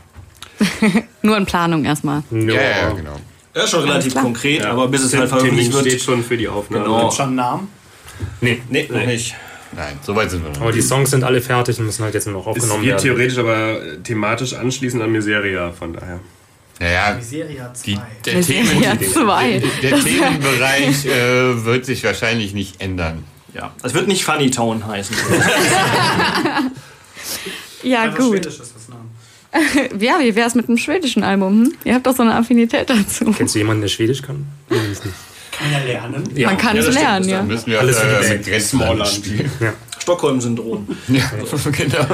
[1.22, 2.22] Nur in Planung erstmal.
[2.30, 3.16] Ja, ja, ja, genau.
[3.54, 6.02] Ja, ist schon relativ konkret, aber bis es halt Termin veröffentlicht steht wird.
[6.02, 6.84] schon für die Aufnahme.
[6.84, 7.10] Genau.
[7.10, 7.68] Schon einen Namen?
[8.40, 9.34] Nee, Nee, noch nicht.
[9.72, 10.60] Nein, so weit sind wir noch.
[10.60, 13.02] aber die Songs sind alle fertig und müssen halt jetzt nur noch Es aufgenommen wird
[13.02, 13.02] werden.
[13.02, 16.20] theoretisch aber thematisch anschließen an Miseria, von daher.
[16.78, 17.84] Naja, Miseria 2.
[17.86, 19.62] die, der, Miseria Themen, 2.
[19.82, 23.24] der Themenbereich äh, wird sich wahrscheinlich nicht ändern.
[23.54, 23.72] Ja.
[23.82, 25.16] Es wird nicht Funny Town heißen.
[27.82, 28.32] Ja, Einfach gut.
[28.34, 29.98] Schwedisch ist das Name.
[30.02, 31.64] Ja, wie wär's mit einem schwedischen Album?
[31.64, 31.72] Hm?
[31.84, 33.32] Ihr habt doch so eine Affinität dazu.
[33.32, 34.46] Kennst du jemanden, der Schwedisch kann?
[34.68, 35.14] Nee, ich nicht.
[35.52, 36.24] Kann ja lernen.
[36.34, 36.48] Ja.
[36.48, 37.38] Man kann Ja, es stimmt, lernen, das ja.
[37.38, 39.08] Dann müssen wir Alles äh, mit Grenzland Smallland.
[39.10, 39.50] spielen.
[40.00, 40.88] Stockholm-Syndrom.
[41.08, 41.30] Ja,
[41.70, 42.06] genau.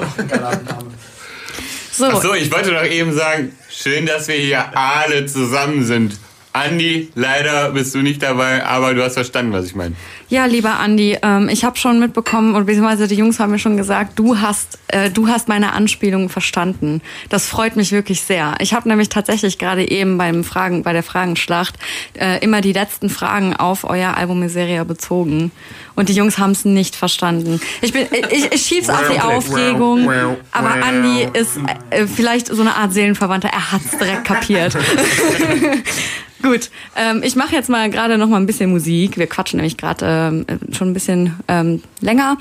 [1.94, 6.16] So, Achso, ich wollte noch eben sagen, schön, dass wir hier alle zusammen sind.
[6.54, 9.94] Andi, leider bist du nicht dabei, aber du hast verstanden, was ich meine.
[10.32, 13.76] Ja, lieber Andi, ähm, ich habe schon mitbekommen, und beziehungsweise die Jungs haben mir schon
[13.76, 17.02] gesagt, du hast, äh, du hast meine Anspielung verstanden.
[17.28, 18.54] Das freut mich wirklich sehr.
[18.60, 21.74] Ich habe nämlich tatsächlich gerade eben beim Fragen, bei der Fragenschlacht
[22.14, 25.52] äh, immer die letzten Fragen auf euer Album Miseria bezogen.
[25.96, 27.60] Und die Jungs haben es nicht verstanden.
[27.82, 30.10] Ich bin, ich, ich schieb's auf die Aufregung,
[30.50, 31.58] aber Andi ist
[31.90, 33.50] äh, vielleicht so eine Art Seelenverwandter.
[33.52, 34.78] Er hat's direkt kapiert.
[36.42, 39.16] Gut, ähm, ich mache jetzt mal gerade noch mal ein bisschen Musik.
[39.16, 42.36] Wir quatschen nämlich gerade ähm, schon ein bisschen ähm, länger.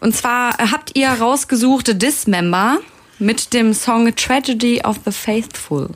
[0.00, 2.78] Und zwar habt ihr rausgesucht Dismember
[3.18, 5.90] mit dem Song Tragedy of the Faithful.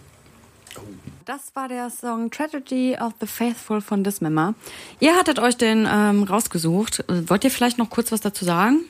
[1.25, 4.55] Das war der Song Tragedy of the Faithful von Dismember.
[5.01, 7.03] Ihr hattet euch den ähm, rausgesucht.
[7.09, 8.81] Wollt ihr vielleicht noch kurz was dazu sagen?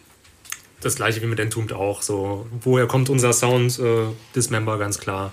[0.80, 2.02] Das gleiche wie mit Entombed auch.
[2.02, 3.78] So, woher kommt unser Sound?
[3.78, 5.30] Äh, Dismember, ganz klar.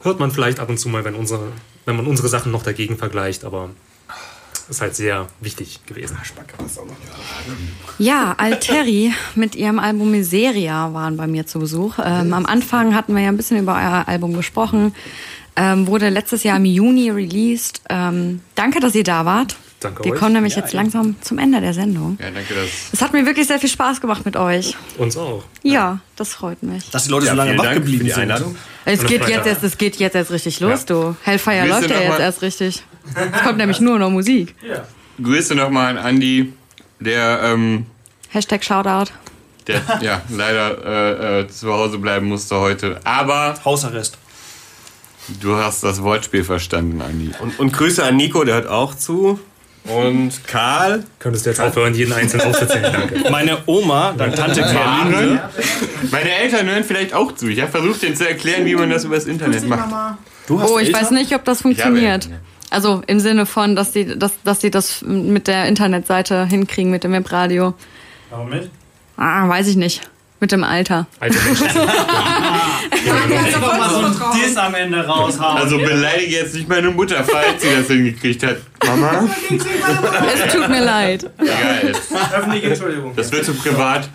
[0.00, 1.52] Hört man vielleicht ab und zu mal, wenn, unsere,
[1.84, 3.70] wenn man unsere Sachen noch dagegen vergleicht, aber
[4.68, 6.16] ist halt sehr wichtig gewesen.
[7.98, 11.98] Ja, Alteri mit ihrem Album Miseria waren bei mir zu Besuch.
[12.02, 14.94] Ähm, am Anfang hatten wir ja ein bisschen über euer Album gesprochen.
[15.54, 17.82] Ähm, wurde letztes Jahr im Juni released.
[17.90, 19.56] Ähm, danke, dass ihr da wart.
[19.82, 20.18] Danke Wir euch.
[20.18, 22.18] kommen nämlich jetzt langsam zum Ende der Sendung.
[22.20, 22.68] Ja, danke, dass.
[22.92, 24.76] Es hat mir wirklich sehr viel Spaß gemacht mit euch.
[24.98, 25.44] Uns auch.
[25.62, 26.88] Ja, das freut mich.
[26.90, 28.18] Dass die Leute so lange wach geblieben sind.
[28.18, 28.56] Einladung.
[28.84, 31.16] Es geht jetzt erst, es geht jetzt erst richtig los, du.
[31.22, 32.82] Hellfire läuft ja jetzt erst richtig.
[33.14, 34.54] Es kommt nämlich nur noch Musik.
[35.22, 36.52] Grüße nochmal an Andi,
[37.00, 37.86] der, ähm,
[38.30, 39.12] Hashtag Shoutout.
[39.66, 42.98] der ja, leider äh, äh, zu Hause bleiben musste heute.
[43.04, 44.16] Aber Hausarrest.
[45.40, 47.30] du hast das Wortspiel verstanden, Andi.
[47.40, 49.38] Und, und Grüße an Nico, der hört auch zu.
[49.84, 51.02] Und Karl.
[51.18, 52.92] Könntest du jetzt aufhören, jeden einzelnen aufzuzählen?
[52.92, 53.30] Danke.
[53.30, 55.42] Meine Oma, dann Tante Gerlinde.
[56.10, 57.48] Meine Eltern hören vielleicht auch zu.
[57.48, 60.18] Ich habe versucht, denen zu erklären, wie man das übers Internet macht.
[60.46, 61.02] Du hast Oh, ich Eltern?
[61.02, 62.28] weiß nicht, ob das funktioniert.
[62.70, 67.04] Also im Sinne von, dass die, dass, dass die das mit der Internetseite hinkriegen, mit
[67.04, 67.74] dem Webradio.
[68.30, 68.70] Warum nicht?
[69.16, 70.00] Ah, weiß ich nicht.
[70.42, 71.06] Mit dem Alter.
[71.20, 71.64] Alte Menschen.
[73.64, 75.56] Mal so ein Diss am Ende raushauen.
[75.56, 78.56] Also beleidige jetzt nicht meine Mutter, falls sie das hingekriegt hat.
[78.84, 79.28] Mama?
[80.34, 81.30] Es tut mir leid.
[81.38, 81.92] Egal.
[82.34, 83.12] Öffentliche Entschuldigung.
[83.14, 84.08] das wird zu privat.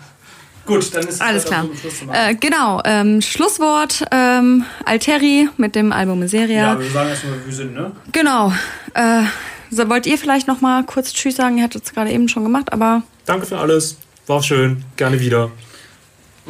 [0.66, 1.64] Gut, dann ist Alles klar.
[2.12, 6.74] Äh, genau, ähm, Schlusswort ähm, Alteri mit dem Album Miseria.
[6.74, 7.92] Ja, wir sagen erstmal, wie wir sind, ne?
[8.12, 8.52] Genau.
[8.92, 9.22] Äh,
[9.70, 11.56] So, wollt ihr vielleicht noch mal kurz Tschüss sagen?
[11.56, 13.96] Ihr hattet es gerade eben schon gemacht, aber Danke für alles.
[14.26, 14.84] War auch schön.
[14.98, 15.50] Gerne wieder.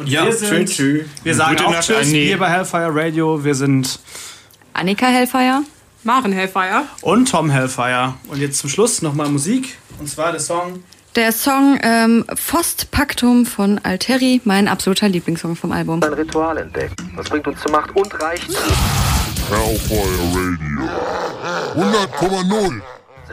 [0.07, 1.05] Ja, wir sind, tschüss.
[1.23, 2.25] Wir sagen Gute auch Nacht, Tschüss Anni.
[2.25, 3.43] hier bei Hellfire Radio.
[3.43, 3.99] Wir sind
[4.73, 5.61] Annika Hellfire.
[6.03, 6.83] Maren Hellfire.
[7.01, 8.13] und Tom Hellfire.
[8.29, 9.77] Und jetzt zum Schluss nochmal Musik.
[9.99, 10.81] Und zwar der Song
[11.15, 16.01] Der Song ähm, Fost Pactum von Alteri, mein absoluter Lieblingssong vom Album.
[16.01, 16.93] ein Ritual entdeckt.
[17.17, 18.55] Das bringt uns zu Macht und Reichtum.
[19.49, 20.89] Hellfire Radio.
[21.75, 22.81] 100,0